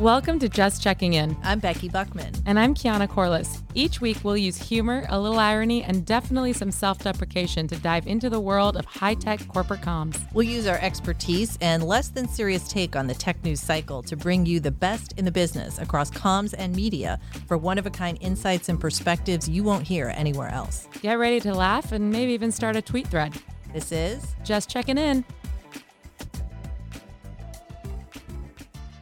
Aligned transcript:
Welcome 0.00 0.38
to 0.38 0.48
Just 0.48 0.82
Checking 0.82 1.12
In. 1.12 1.36
I'm 1.42 1.58
Becky 1.58 1.90
Buckman. 1.90 2.32
And 2.46 2.58
I'm 2.58 2.74
Keyana 2.74 3.06
Corliss. 3.06 3.62
Each 3.74 4.00
week, 4.00 4.16
we'll 4.24 4.38
use 4.38 4.56
humor, 4.56 5.04
a 5.10 5.20
little 5.20 5.38
irony, 5.38 5.82
and 5.84 6.06
definitely 6.06 6.54
some 6.54 6.70
self 6.70 7.00
deprecation 7.00 7.68
to 7.68 7.76
dive 7.76 8.06
into 8.06 8.30
the 8.30 8.40
world 8.40 8.78
of 8.78 8.86
high 8.86 9.12
tech 9.12 9.46
corporate 9.48 9.82
comms. 9.82 10.18
We'll 10.32 10.46
use 10.48 10.66
our 10.66 10.78
expertise 10.78 11.58
and 11.60 11.82
less 11.82 12.08
than 12.08 12.28
serious 12.28 12.66
take 12.66 12.96
on 12.96 13.08
the 13.08 13.14
tech 13.14 13.44
news 13.44 13.60
cycle 13.60 14.02
to 14.04 14.16
bring 14.16 14.46
you 14.46 14.58
the 14.58 14.70
best 14.70 15.12
in 15.18 15.26
the 15.26 15.30
business 15.30 15.78
across 15.78 16.10
comms 16.10 16.54
and 16.56 16.74
media 16.74 17.20
for 17.46 17.58
one 17.58 17.76
of 17.76 17.84
a 17.84 17.90
kind 17.90 18.16
insights 18.22 18.70
and 18.70 18.80
perspectives 18.80 19.50
you 19.50 19.62
won't 19.62 19.86
hear 19.86 20.14
anywhere 20.16 20.48
else. 20.48 20.88
Get 21.02 21.18
ready 21.18 21.40
to 21.40 21.52
laugh 21.52 21.92
and 21.92 22.10
maybe 22.10 22.32
even 22.32 22.52
start 22.52 22.74
a 22.74 22.80
tweet 22.80 23.08
thread. 23.08 23.34
This 23.74 23.92
is 23.92 24.34
Just 24.44 24.70
Checking 24.70 24.96
In. 24.96 25.26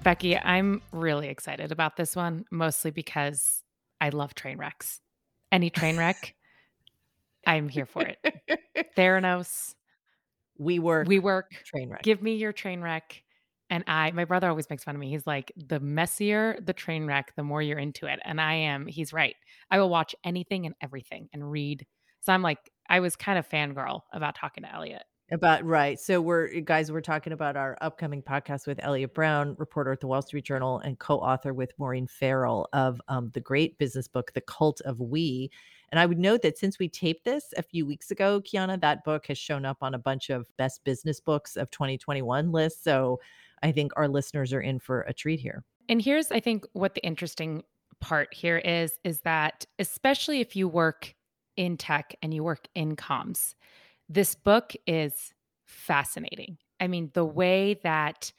Becky, 0.08 0.38
I'm 0.38 0.80
really 0.90 1.28
excited 1.28 1.70
about 1.70 1.98
this 1.98 2.16
one, 2.16 2.46
mostly 2.50 2.90
because 2.90 3.62
I 4.00 4.08
love 4.08 4.34
train 4.34 4.56
wrecks. 4.56 5.02
Any 5.52 5.68
train 5.68 5.98
wreck, 5.98 6.34
I'm 7.46 7.68
here 7.68 7.84
for 7.84 8.06
it. 8.06 8.16
Theranos. 8.96 9.74
WeWork. 10.58 11.08
We 11.08 11.18
work. 11.18 11.50
Train 11.66 11.90
wreck. 11.90 12.04
Give 12.04 12.22
me 12.22 12.36
your 12.36 12.54
train 12.54 12.80
wreck. 12.80 13.22
And 13.68 13.84
I, 13.86 14.10
my 14.12 14.24
brother 14.24 14.48
always 14.48 14.70
makes 14.70 14.82
fun 14.82 14.94
of 14.94 15.00
me. 15.02 15.10
He's 15.10 15.26
like, 15.26 15.52
the 15.58 15.78
messier 15.78 16.58
the 16.64 16.72
train 16.72 17.04
wreck, 17.04 17.34
the 17.36 17.42
more 17.42 17.60
you're 17.60 17.78
into 17.78 18.06
it. 18.06 18.18
And 18.24 18.40
I 18.40 18.54
am, 18.54 18.86
he's 18.86 19.12
right. 19.12 19.36
I 19.70 19.78
will 19.78 19.90
watch 19.90 20.14
anything 20.24 20.64
and 20.64 20.74
everything 20.80 21.28
and 21.34 21.50
read. 21.50 21.84
So 22.22 22.32
I'm 22.32 22.40
like, 22.40 22.70
I 22.88 23.00
was 23.00 23.14
kind 23.14 23.38
of 23.38 23.46
fangirl 23.46 24.00
about 24.14 24.36
talking 24.36 24.64
to 24.64 24.74
Eliot. 24.74 25.02
About 25.30 25.62
right. 25.62 26.00
So 26.00 26.22
we're 26.22 26.48
eh, 26.48 26.60
guys, 26.64 26.90
we're 26.90 27.02
talking 27.02 27.34
about 27.34 27.54
our 27.54 27.76
upcoming 27.82 28.22
podcast 28.22 28.66
with 28.66 28.82
Eliot 28.82 29.12
Brown, 29.12 29.54
reporter 29.58 29.92
at 29.92 30.00
the 30.00 30.06
Wall 30.06 30.22
Street 30.22 30.44
Journal 30.44 30.78
and 30.78 30.98
co-author 30.98 31.52
with 31.52 31.72
Maureen 31.78 32.06
Farrell 32.06 32.66
of 32.72 32.98
um, 33.08 33.30
the 33.34 33.40
great 33.40 33.76
business 33.76 34.08
book, 34.08 34.32
The 34.32 34.40
Cult 34.40 34.80
of 34.82 35.00
We. 35.00 35.50
And 35.90 36.00
I 36.00 36.06
would 36.06 36.18
note 36.18 36.40
that 36.42 36.56
since 36.56 36.78
we 36.78 36.88
taped 36.88 37.26
this 37.26 37.52
a 37.58 37.62
few 37.62 37.84
weeks 37.84 38.10
ago, 38.10 38.40
Keyana, 38.40 38.80
that 38.80 39.04
book 39.04 39.26
has 39.26 39.36
shown 39.36 39.66
up 39.66 39.78
on 39.82 39.94
a 39.94 39.98
bunch 39.98 40.30
of 40.30 40.48
best 40.56 40.82
business 40.84 41.20
books 41.20 41.56
of 41.56 41.70
2021 41.70 42.50
lists. 42.50 42.82
So 42.82 43.20
I 43.62 43.70
think 43.70 43.92
our 43.96 44.08
listeners 44.08 44.54
are 44.54 44.60
in 44.62 44.78
for 44.78 45.02
a 45.02 45.12
treat 45.12 45.40
here. 45.40 45.62
And 45.90 46.00
here's, 46.00 46.30
I 46.30 46.40
think, 46.40 46.64
what 46.72 46.94
the 46.94 47.04
interesting 47.04 47.64
part 48.00 48.32
here 48.32 48.58
is, 48.58 48.98
is 49.04 49.20
that 49.20 49.66
especially 49.78 50.40
if 50.40 50.56
you 50.56 50.68
work 50.68 51.14
in 51.56 51.76
tech 51.76 52.14
and 52.22 52.32
you 52.32 52.44
work 52.44 52.68
in 52.74 52.96
comms, 52.96 53.54
this 54.08 54.34
book 54.34 54.74
is 54.86 55.32
fascinating. 55.66 56.58
I 56.80 56.88
mean, 56.88 57.10
the 57.12 57.24
way 57.24 57.78
that 57.82 58.32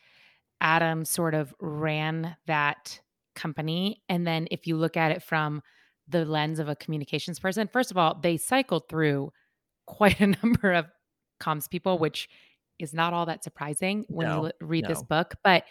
Adam 0.62 1.06
sort 1.06 1.34
of 1.34 1.54
ran 1.60 2.36
that 2.48 3.00
company, 3.36 4.02
and 4.10 4.26
then 4.26 4.48
if 4.52 4.68
you 4.68 4.76
look 4.76 4.98
at 4.98 5.12
it 5.12 5.24
from 5.24 5.62
the 6.08 6.26
lens 6.26 6.60
of 6.60 6.68
a 6.68 6.76
communications 6.76 7.40
person, 7.40 7.68
first 7.68 7.92
of 7.92 7.98
all, 7.98 8.20
they 8.22 8.38
cycled 8.38 8.90
through 8.90 9.32
quite 9.86 10.20
a 10.20 10.28
number 10.44 10.74
of 10.74 10.88
comms 11.40 11.70
people, 11.70 11.98
which 11.98 12.30
is 12.80 12.94
not 12.94 13.14
all 13.14 13.26
that 13.26 13.44
surprising 13.44 14.06
when 14.08 14.28
no, 14.28 14.46
you 14.46 14.52
read 14.62 14.84
no. 14.84 14.90
this 14.90 15.04
book, 15.04 15.36
but 15.44 15.66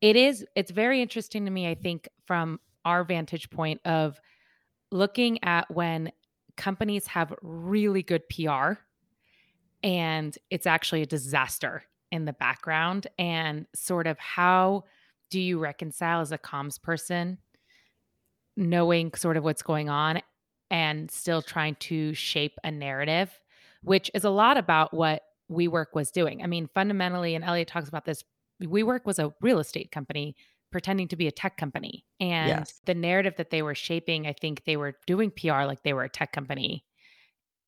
it 0.00 0.16
is 0.16 0.44
it's 0.56 0.70
very 0.70 1.02
interesting 1.02 1.44
to 1.44 1.50
me 1.50 1.68
I 1.68 1.74
think 1.74 2.08
from 2.26 2.58
our 2.84 3.04
vantage 3.04 3.50
point 3.50 3.80
of 3.84 4.18
looking 4.90 5.42
at 5.44 5.70
when 5.70 6.10
companies 6.56 7.06
have 7.08 7.34
really 7.42 8.02
good 8.02 8.22
PR 8.28 8.74
and 9.84 10.36
it's 10.50 10.66
actually 10.66 11.02
a 11.02 11.06
disaster 11.06 11.84
in 12.10 12.24
the 12.24 12.32
background 12.32 13.06
and 13.18 13.66
sort 13.74 14.08
of 14.08 14.18
how 14.18 14.84
do 15.30 15.40
you 15.40 15.58
reconcile 15.58 16.20
as 16.20 16.32
a 16.32 16.38
comms 16.38 16.80
person 16.80 17.38
knowing 18.56 19.12
sort 19.14 19.36
of 19.36 19.44
what's 19.44 19.62
going 19.62 19.88
on 19.88 20.20
and 20.70 21.10
still 21.10 21.42
trying 21.42 21.76
to 21.76 22.14
shape 22.14 22.58
a 22.64 22.70
narrative 22.70 23.40
which 23.84 24.10
is 24.14 24.24
a 24.24 24.30
lot 24.30 24.56
about 24.56 24.92
what 24.92 25.22
WeWork 25.50 25.94
was 25.94 26.10
doing. 26.10 26.42
I 26.42 26.46
mean, 26.46 26.68
fundamentally, 26.74 27.34
and 27.34 27.44
Elliot 27.44 27.68
talks 27.68 27.88
about 27.88 28.04
this, 28.04 28.24
WeWork 28.62 29.04
was 29.04 29.18
a 29.18 29.32
real 29.40 29.58
estate 29.58 29.92
company 29.92 30.34
pretending 30.72 31.06
to 31.08 31.16
be 31.16 31.28
a 31.28 31.32
tech 31.32 31.56
company. 31.56 32.04
And 32.18 32.48
yes. 32.48 32.80
the 32.84 32.94
narrative 32.94 33.34
that 33.36 33.50
they 33.50 33.62
were 33.62 33.74
shaping, 33.74 34.26
I 34.26 34.32
think 34.32 34.64
they 34.64 34.76
were 34.76 34.96
doing 35.06 35.30
PR 35.30 35.64
like 35.64 35.82
they 35.82 35.92
were 35.92 36.04
a 36.04 36.08
tech 36.08 36.32
company. 36.32 36.84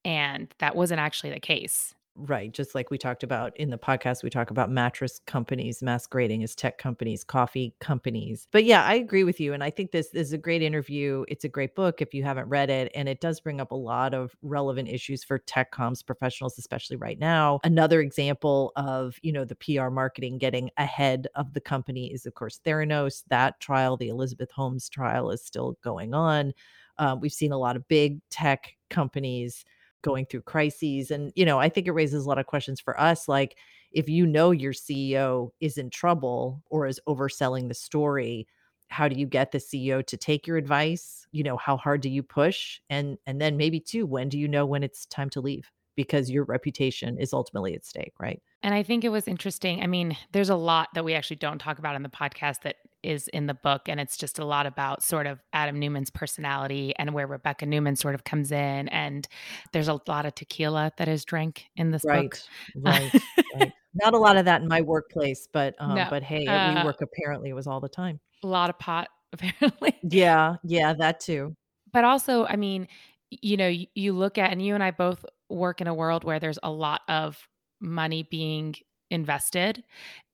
And 0.05 0.53
that 0.59 0.75
wasn't 0.75 1.01
actually 1.01 1.31
the 1.31 1.41
case. 1.41 1.95
Right. 2.19 2.51
Just 2.51 2.75
like 2.75 2.91
we 2.91 2.97
talked 2.97 3.23
about 3.23 3.55
in 3.59 3.69
the 3.69 3.77
podcast, 3.77 4.23
we 4.23 4.31
talk 4.31 4.51
about 4.51 4.71
mattress 4.71 5.21
companies 5.27 5.83
masquerading 5.83 6.43
as 6.43 6.55
tech 6.55 6.79
companies, 6.79 7.23
coffee 7.23 7.75
companies. 7.79 8.49
But 8.53 8.65
yeah, 8.65 8.85
I 8.85 8.95
agree 8.95 9.23
with 9.23 9.39
you. 9.39 9.53
And 9.53 9.63
I 9.63 9.69
think 9.69 9.91
this, 9.91 10.09
this 10.09 10.29
is 10.29 10.33
a 10.33 10.39
great 10.39 10.63
interview. 10.63 11.27
It's 11.29 11.45
a 11.45 11.49
great 11.49 11.75
book 11.75 12.01
if 12.01 12.15
you 12.15 12.25
haven't 12.25 12.49
read 12.49 12.71
it. 12.71 12.91
And 12.95 13.07
it 13.07 13.21
does 13.21 13.39
bring 13.41 13.61
up 13.61 13.71
a 13.71 13.77
lot 13.77 14.15
of 14.15 14.35
relevant 14.41 14.89
issues 14.89 15.25
for 15.25 15.39
tech 15.39 15.71
comms 15.73 16.05
professionals, 16.05 16.59
especially 16.59 16.97
right 16.97 17.19
now. 17.19 17.61
Another 17.65 18.01
example 18.01 18.73
of, 18.77 19.19
you 19.21 19.33
know, 19.33 19.45
the 19.45 19.57
PR 19.57 19.91
marketing 19.91 20.39
getting 20.39 20.71
ahead 20.79 21.27
of 21.35 21.53
the 21.53 21.61
company 21.61 22.11
is, 22.15 22.25
of 22.25 22.33
course, 22.33 22.61
Theranos. 22.65 23.25
That 23.29 23.61
trial, 23.61 23.99
the 23.99 24.09
Elizabeth 24.09 24.51
Holmes 24.53 24.89
trial, 24.89 25.31
is 25.31 25.45
still 25.45 25.77
going 25.85 26.15
on. 26.15 26.55
Uh, 26.99 27.15
we've 27.21 27.31
seen 27.33 27.53
a 27.53 27.59
lot 27.59 27.77
of 27.77 27.87
big 27.89 28.21
tech 28.31 28.75
companies 28.89 29.67
going 30.07 30.25
through 30.25 30.43
crises 30.43 31.11
and 31.11 31.33
you 31.37 31.45
know 31.45 31.59
i 31.59 31.69
think 31.69 31.87
it 31.87 31.93
raises 31.93 32.25
a 32.25 32.29
lot 32.29 32.39
of 32.39 32.47
questions 32.47 32.81
for 32.81 32.99
us 32.99 33.29
like 33.29 33.57
if 33.93 34.09
you 34.09 34.27
know 34.27 34.51
your 34.51 34.73
ceo 34.73 35.51
is 35.61 35.77
in 35.77 35.91
trouble 35.91 36.63
or 36.71 36.87
is 36.87 37.01
overselling 37.09 37.69
the 37.69 37.75
story 37.75 38.47
how 38.89 39.09
do 39.09 39.19
you 39.19 39.27
get 39.27 39.53
the 39.53 39.59
ceo 39.59 40.05
to 40.07 40.17
take 40.17 40.47
your 40.47 40.57
advice? 40.57 41.27
You 41.33 41.43
know 41.45 41.57
how 41.57 41.77
hard 41.77 42.01
do 42.01 42.09
you 42.09 42.23
push? 42.23 42.81
And 42.91 43.19
and 43.27 43.41
then 43.41 43.57
maybe 43.57 43.81
too 43.81 44.07
when 44.07 44.29
do 44.29 44.39
you 44.39 44.49
know 44.49 44.67
when 44.67 44.83
it's 44.83 45.07
time 45.07 45.31
to 45.31 45.41
leave? 45.41 45.71
Because 45.97 46.31
your 46.31 46.45
reputation 46.45 47.19
is 47.19 47.33
ultimately 47.33 47.75
at 47.75 47.85
stake 47.85 48.15
right 48.21 48.43
and 48.67 48.75
I 48.75 48.83
think 48.83 49.05
it 49.05 49.11
was 49.11 49.29
interesting. 49.29 49.81
I 49.81 49.87
mean, 49.87 50.17
there's 50.33 50.49
a 50.49 50.57
lot 50.57 50.89
that 50.95 51.05
we 51.05 51.15
actually 51.15 51.37
don't 51.37 51.61
talk 51.61 51.79
about 51.79 51.95
in 51.95 52.03
the 52.03 52.09
podcast 52.09 52.63
that 52.63 52.75
is 53.01 53.29
in 53.29 53.47
the 53.47 53.55
book. 53.55 53.83
And 53.87 54.01
it's 54.01 54.17
just 54.17 54.41
a 54.41 54.45
lot 54.45 54.67
about 54.67 55.05
sort 55.05 55.29
of 55.29 55.39
Adam 55.53 55.79
Neumann's 55.79 56.11
personality 56.11 56.93
and 56.99 57.15
where 57.15 57.29
Rebecca 57.29 57.65
Neumann 57.65 57.95
sort 57.95 58.17
of 58.17 58.25
comes 58.25 58.51
in. 58.51 58.89
And 58.89 59.29
there's 59.73 59.87
a 59.87 60.01
lot 60.09 60.27
of 60.27 60.35
tequila 60.35 60.91
that 60.99 61.07
is 61.07 61.25
drank 61.25 61.67
in 61.77 61.93
this 61.93 62.03
right, 62.05 62.29
book. 62.29 62.39
Right. 62.75 63.15
right. 63.55 63.73
Not 63.95 64.15
a 64.15 64.19
lot 64.19 64.37
of 64.37 64.47
that 64.47 64.63
in 64.63 64.67
my 64.67 64.81
workplace, 64.81 65.47
but 65.53 65.77
um, 65.79 65.95
no. 65.95 66.09
but 66.11 66.25
hey, 66.25 66.45
at 66.47 66.77
uh, 66.77 66.83
WeWork 66.83 67.03
apparently 67.03 67.51
it 67.51 67.55
was 67.55 67.69
all 67.69 67.79
the 67.79 67.89
time. 67.89 68.19
A 68.43 68.49
lot 68.49 68.69
of 68.69 68.81
pot, 68.81 69.07
apparently. 69.33 69.95
Yeah, 70.03 70.57
yeah, 70.65 70.93
that 70.99 71.21
too. 71.21 71.55
But 71.93 72.03
also, 72.03 72.45
I 72.47 72.57
mean, 72.57 72.89
you 73.31 73.57
know, 73.57 73.69
you, 73.69 73.87
you 73.95 74.13
look 74.13 74.39
at, 74.39 74.51
and 74.51 74.61
you 74.61 74.75
and 74.75 74.83
I 74.83 74.91
both 74.91 75.25
work 75.49 75.81
in 75.81 75.87
a 75.87 75.95
world 75.95 76.25
where 76.25 76.41
there's 76.41 76.59
a 76.65 76.71
lot 76.71 77.03
of 77.09 77.39
money 77.81 78.23
being 78.23 78.75
invested. 79.11 79.85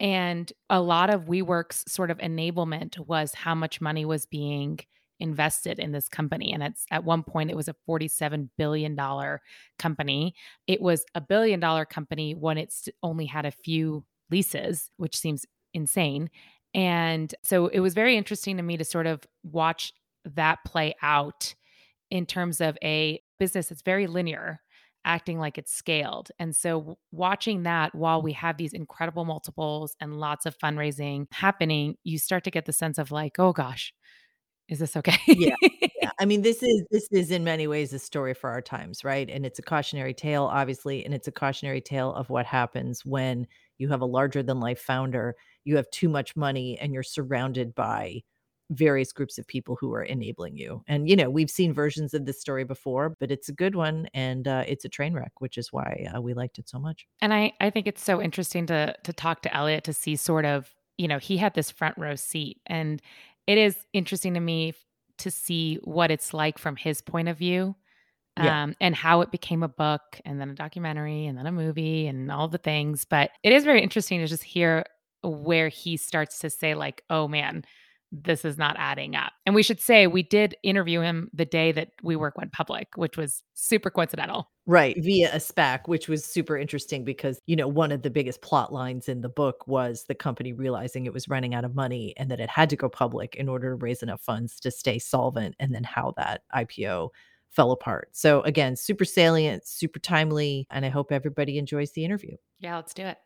And 0.00 0.52
a 0.70 0.80
lot 0.80 1.10
of 1.10 1.26
WeWork's 1.26 1.84
sort 1.92 2.10
of 2.10 2.18
enablement 2.18 2.98
was 3.06 3.34
how 3.34 3.54
much 3.54 3.80
money 3.80 4.04
was 4.04 4.26
being 4.26 4.80
invested 5.20 5.78
in 5.78 5.92
this 5.92 6.08
company. 6.08 6.52
And 6.52 6.62
it's 6.62 6.84
at 6.90 7.04
one 7.04 7.22
point 7.22 7.50
it 7.50 7.56
was 7.56 7.68
a 7.68 7.76
$47 7.88 8.48
billion 8.58 8.96
company. 9.78 10.34
It 10.66 10.82
was 10.82 11.04
a 11.14 11.20
billion 11.20 11.60
dollar 11.60 11.84
company 11.84 12.34
when 12.34 12.58
it's 12.58 12.88
only 13.02 13.26
had 13.26 13.46
a 13.46 13.52
few 13.52 14.04
leases, 14.30 14.90
which 14.96 15.16
seems 15.16 15.46
insane. 15.74 16.28
And 16.74 17.32
so 17.44 17.68
it 17.68 17.80
was 17.80 17.94
very 17.94 18.16
interesting 18.16 18.56
to 18.56 18.62
me 18.62 18.76
to 18.78 18.84
sort 18.84 19.06
of 19.06 19.24
watch 19.44 19.92
that 20.24 20.64
play 20.64 20.94
out 21.02 21.54
in 22.10 22.26
terms 22.26 22.60
of 22.60 22.76
a 22.82 23.22
business 23.38 23.68
that's 23.68 23.82
very 23.82 24.06
linear 24.06 24.60
acting 25.04 25.38
like 25.38 25.58
it's 25.58 25.72
scaled. 25.72 26.30
And 26.38 26.54
so 26.54 26.98
watching 27.10 27.64
that 27.64 27.94
while 27.94 28.22
we 28.22 28.32
have 28.32 28.56
these 28.56 28.72
incredible 28.72 29.24
multiples 29.24 29.96
and 30.00 30.18
lots 30.18 30.46
of 30.46 30.56
fundraising 30.58 31.26
happening, 31.32 31.96
you 32.04 32.18
start 32.18 32.44
to 32.44 32.50
get 32.50 32.66
the 32.66 32.72
sense 32.72 32.98
of 32.98 33.10
like, 33.10 33.38
oh 33.38 33.52
gosh, 33.52 33.92
is 34.68 34.78
this 34.78 34.96
okay? 34.96 35.18
yeah, 35.26 35.56
yeah. 36.00 36.10
I 36.18 36.24
mean, 36.24 36.42
this 36.42 36.62
is 36.62 36.84
this 36.90 37.08
is 37.10 37.30
in 37.30 37.44
many 37.44 37.66
ways 37.66 37.92
a 37.92 37.98
story 37.98 38.34
for 38.34 38.50
our 38.50 38.62
times, 38.62 39.04
right? 39.04 39.28
And 39.28 39.44
it's 39.44 39.58
a 39.58 39.62
cautionary 39.62 40.14
tale, 40.14 40.44
obviously, 40.44 41.04
and 41.04 41.12
it's 41.12 41.28
a 41.28 41.32
cautionary 41.32 41.80
tale 41.80 42.12
of 42.14 42.30
what 42.30 42.46
happens 42.46 43.04
when 43.04 43.46
you 43.78 43.88
have 43.88 44.00
a 44.00 44.06
larger 44.06 44.42
than 44.42 44.60
life 44.60 44.80
founder, 44.80 45.34
you 45.64 45.76
have 45.76 45.90
too 45.90 46.08
much 46.08 46.36
money, 46.36 46.78
and 46.78 46.92
you're 46.92 47.02
surrounded 47.02 47.74
by 47.74 48.22
various 48.74 49.12
groups 49.12 49.38
of 49.38 49.46
people 49.46 49.76
who 49.80 49.92
are 49.92 50.02
enabling 50.02 50.56
you. 50.56 50.82
And 50.88 51.08
you 51.08 51.16
know, 51.16 51.30
we've 51.30 51.50
seen 51.50 51.72
versions 51.72 52.14
of 52.14 52.26
this 52.26 52.40
story 52.40 52.64
before, 52.64 53.16
but 53.20 53.30
it's 53.30 53.48
a 53.48 53.52
good 53.52 53.74
one 53.74 54.08
and 54.14 54.48
uh, 54.48 54.64
it's 54.66 54.84
a 54.84 54.88
train 54.88 55.14
wreck, 55.14 55.32
which 55.40 55.58
is 55.58 55.72
why 55.72 56.06
uh, 56.14 56.20
we 56.20 56.34
liked 56.34 56.58
it 56.58 56.68
so 56.68 56.78
much. 56.78 57.06
And 57.20 57.32
I 57.32 57.52
I 57.60 57.70
think 57.70 57.86
it's 57.86 58.02
so 58.02 58.20
interesting 58.20 58.66
to 58.66 58.94
to 59.02 59.12
talk 59.12 59.42
to 59.42 59.54
Eliot 59.54 59.84
to 59.84 59.92
see 59.92 60.16
sort 60.16 60.44
of, 60.44 60.72
you 60.98 61.08
know, 61.08 61.18
he 61.18 61.36
had 61.36 61.54
this 61.54 61.70
front 61.70 61.96
row 61.98 62.14
seat 62.14 62.60
and 62.66 63.00
it 63.46 63.58
is 63.58 63.76
interesting 63.92 64.34
to 64.34 64.40
me 64.40 64.74
to 65.18 65.30
see 65.30 65.78
what 65.84 66.10
it's 66.10 66.32
like 66.32 66.58
from 66.58 66.76
his 66.76 67.02
point 67.02 67.28
of 67.28 67.36
view. 67.36 67.76
Yeah. 68.38 68.62
Um, 68.62 68.74
and 68.80 68.96
how 68.96 69.20
it 69.20 69.30
became 69.30 69.62
a 69.62 69.68
book 69.68 70.00
and 70.24 70.40
then 70.40 70.48
a 70.48 70.54
documentary 70.54 71.26
and 71.26 71.36
then 71.36 71.46
a 71.46 71.52
movie 71.52 72.06
and 72.06 72.32
all 72.32 72.48
the 72.48 72.56
things. 72.56 73.04
But 73.04 73.30
it 73.42 73.52
is 73.52 73.62
very 73.62 73.82
interesting 73.82 74.20
to 74.20 74.26
just 74.26 74.42
hear 74.42 74.86
where 75.22 75.68
he 75.68 75.98
starts 75.98 76.38
to 76.38 76.48
say, 76.48 76.74
like, 76.74 77.04
oh 77.10 77.28
man, 77.28 77.62
this 78.12 78.44
is 78.44 78.58
not 78.58 78.76
adding 78.78 79.16
up. 79.16 79.32
And 79.46 79.54
we 79.54 79.62
should 79.62 79.80
say 79.80 80.06
we 80.06 80.22
did 80.22 80.54
interview 80.62 81.00
him 81.00 81.30
the 81.32 81.46
day 81.46 81.72
that 81.72 81.90
WeWork 82.04 82.32
went 82.36 82.52
public, 82.52 82.88
which 82.96 83.16
was 83.16 83.42
super 83.54 83.88
coincidental. 83.88 84.50
Right, 84.66 84.96
via 85.02 85.32
a 85.32 85.38
SPAC, 85.38 85.88
which 85.88 86.08
was 86.08 86.24
super 86.24 86.56
interesting 86.56 87.04
because, 87.04 87.40
you 87.46 87.56
know, 87.56 87.66
one 87.66 87.90
of 87.90 88.02
the 88.02 88.10
biggest 88.10 88.42
plot 88.42 88.72
lines 88.72 89.08
in 89.08 89.22
the 89.22 89.28
book 89.28 89.66
was 89.66 90.04
the 90.04 90.14
company 90.14 90.52
realizing 90.52 91.04
it 91.04 91.12
was 91.12 91.28
running 91.28 91.54
out 91.54 91.64
of 91.64 91.74
money 91.74 92.14
and 92.16 92.30
that 92.30 92.38
it 92.38 92.48
had 92.48 92.70
to 92.70 92.76
go 92.76 92.88
public 92.88 93.34
in 93.34 93.48
order 93.48 93.70
to 93.70 93.76
raise 93.76 94.02
enough 94.02 94.20
funds 94.20 94.60
to 94.60 94.70
stay 94.70 94.98
solvent, 95.00 95.56
and 95.58 95.74
then 95.74 95.82
how 95.82 96.14
that 96.16 96.42
IPO 96.54 97.08
fell 97.50 97.72
apart. 97.72 98.10
So, 98.12 98.42
again, 98.42 98.76
super 98.76 99.04
salient, 99.04 99.66
super 99.66 99.98
timely, 99.98 100.66
and 100.70 100.86
I 100.86 100.90
hope 100.90 101.10
everybody 101.10 101.58
enjoys 101.58 101.92
the 101.92 102.04
interview. 102.04 102.36
Yeah, 102.60 102.76
let's 102.76 102.94
do 102.94 103.02
it. 103.02 103.18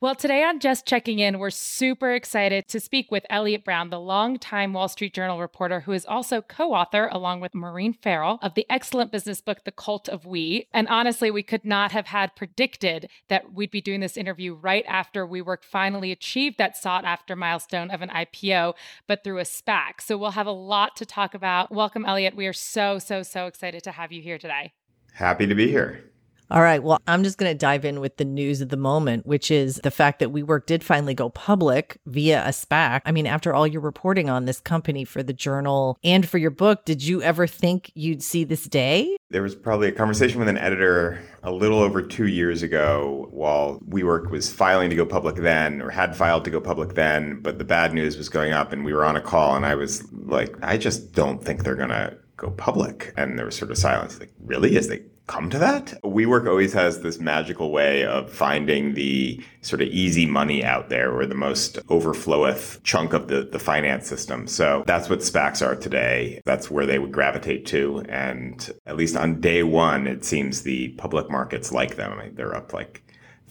Well, 0.00 0.14
today 0.14 0.44
on 0.44 0.60
Just 0.60 0.86
Checking 0.86 1.18
In, 1.18 1.40
we're 1.40 1.50
super 1.50 2.12
excited 2.12 2.68
to 2.68 2.78
speak 2.78 3.10
with 3.10 3.26
Eliot 3.28 3.64
Brown, 3.64 3.90
the 3.90 3.98
longtime 3.98 4.72
Wall 4.72 4.86
Street 4.86 5.12
Journal 5.12 5.40
reporter 5.40 5.80
who 5.80 5.90
is 5.90 6.06
also 6.06 6.40
co 6.40 6.72
author, 6.72 7.08
along 7.10 7.40
with 7.40 7.52
Maureen 7.52 7.92
Farrell, 7.92 8.38
of 8.40 8.54
the 8.54 8.64
excellent 8.70 9.10
business 9.10 9.40
book, 9.40 9.64
The 9.64 9.72
Cult 9.72 10.08
of 10.08 10.24
We. 10.24 10.68
And 10.72 10.86
honestly, 10.86 11.32
we 11.32 11.42
could 11.42 11.64
not 11.64 11.90
have 11.90 12.06
had 12.06 12.36
predicted 12.36 13.10
that 13.26 13.52
we'd 13.52 13.72
be 13.72 13.80
doing 13.80 13.98
this 13.98 14.16
interview 14.16 14.54
right 14.54 14.84
after 14.86 15.26
WeWork 15.26 15.64
finally 15.64 16.12
achieved 16.12 16.58
that 16.58 16.76
sought 16.76 17.04
after 17.04 17.34
milestone 17.34 17.90
of 17.90 18.00
an 18.00 18.10
IPO, 18.10 18.74
but 19.08 19.24
through 19.24 19.40
a 19.40 19.42
SPAC. 19.42 20.00
So 20.00 20.16
we'll 20.16 20.30
have 20.30 20.46
a 20.46 20.52
lot 20.52 20.94
to 20.98 21.06
talk 21.06 21.34
about. 21.34 21.72
Welcome, 21.72 22.04
Eliot. 22.06 22.36
We 22.36 22.46
are 22.46 22.52
so, 22.52 23.00
so, 23.00 23.24
so 23.24 23.46
excited 23.46 23.82
to 23.82 23.90
have 23.90 24.12
you 24.12 24.22
here 24.22 24.38
today. 24.38 24.74
Happy 25.14 25.48
to 25.48 25.56
be 25.56 25.66
here. 25.66 26.08
All 26.50 26.62
right. 26.62 26.82
Well, 26.82 26.98
I'm 27.06 27.24
just 27.24 27.36
going 27.36 27.52
to 27.52 27.58
dive 27.58 27.84
in 27.84 28.00
with 28.00 28.16
the 28.16 28.24
news 28.24 28.62
of 28.62 28.70
the 28.70 28.78
moment, 28.78 29.26
which 29.26 29.50
is 29.50 29.80
the 29.82 29.90
fact 29.90 30.18
that 30.20 30.32
WeWork 30.32 30.64
did 30.64 30.82
finally 30.82 31.12
go 31.12 31.28
public 31.28 31.98
via 32.06 32.42
a 32.42 32.48
SPAC. 32.48 33.02
I 33.04 33.12
mean, 33.12 33.26
after 33.26 33.52
all 33.52 33.66
your 33.66 33.82
reporting 33.82 34.30
on 34.30 34.46
this 34.46 34.58
company 34.58 35.04
for 35.04 35.22
the 35.22 35.34
journal 35.34 35.98
and 36.02 36.26
for 36.26 36.38
your 36.38 36.50
book, 36.50 36.86
did 36.86 37.02
you 37.02 37.20
ever 37.22 37.46
think 37.46 37.92
you'd 37.94 38.22
see 38.22 38.44
this 38.44 38.64
day? 38.64 39.14
There 39.28 39.42
was 39.42 39.54
probably 39.54 39.88
a 39.88 39.92
conversation 39.92 40.38
with 40.38 40.48
an 40.48 40.56
editor 40.56 41.20
a 41.42 41.52
little 41.52 41.80
over 41.80 42.00
two 42.00 42.28
years 42.28 42.62
ago 42.62 43.28
while 43.30 43.78
WeWork 43.80 44.30
was 44.30 44.50
filing 44.50 44.88
to 44.88 44.96
go 44.96 45.04
public 45.04 45.36
then, 45.36 45.82
or 45.82 45.90
had 45.90 46.16
filed 46.16 46.46
to 46.46 46.50
go 46.50 46.62
public 46.62 46.94
then, 46.94 47.40
but 47.42 47.58
the 47.58 47.64
bad 47.64 47.92
news 47.92 48.16
was 48.16 48.30
going 48.30 48.52
up 48.52 48.72
and 48.72 48.86
we 48.86 48.94
were 48.94 49.04
on 49.04 49.16
a 49.16 49.20
call 49.20 49.54
and 49.54 49.66
I 49.66 49.74
was 49.74 50.10
like, 50.12 50.56
I 50.62 50.78
just 50.78 51.12
don't 51.12 51.44
think 51.44 51.62
they're 51.62 51.76
going 51.76 51.90
to 51.90 52.16
go 52.38 52.50
public. 52.52 53.12
And 53.18 53.38
there 53.38 53.44
was 53.44 53.56
sort 53.56 53.70
of 53.70 53.76
silence. 53.76 54.18
Like, 54.18 54.32
really? 54.40 54.76
Is 54.76 54.88
they 54.88 55.02
come 55.28 55.48
to 55.50 55.58
that. 55.58 55.94
WeWork 56.02 56.48
always 56.48 56.72
has 56.72 57.00
this 57.00 57.20
magical 57.20 57.70
way 57.70 58.04
of 58.04 58.32
finding 58.32 58.94
the 58.94 59.40
sort 59.60 59.80
of 59.80 59.88
easy 59.88 60.26
money 60.26 60.64
out 60.64 60.88
there 60.88 61.12
or 61.12 61.26
the 61.26 61.34
most 61.34 61.76
overfloweth 61.86 62.82
chunk 62.82 63.12
of 63.12 63.28
the, 63.28 63.42
the 63.42 63.58
finance 63.58 64.08
system. 64.08 64.48
So 64.48 64.82
that's 64.86 65.08
what 65.08 65.20
SPACs 65.20 65.64
are 65.64 65.76
today. 65.76 66.40
That's 66.44 66.70
where 66.70 66.86
they 66.86 66.98
would 66.98 67.12
gravitate 67.12 67.66
to. 67.66 68.04
And 68.08 68.68
at 68.86 68.96
least 68.96 69.16
on 69.16 69.40
day 69.40 69.62
one, 69.62 70.06
it 70.06 70.24
seems 70.24 70.62
the 70.62 70.88
public 70.94 71.30
markets 71.30 71.70
like 71.70 71.94
them. 71.96 72.20
They're 72.34 72.56
up 72.56 72.72
like 72.72 73.02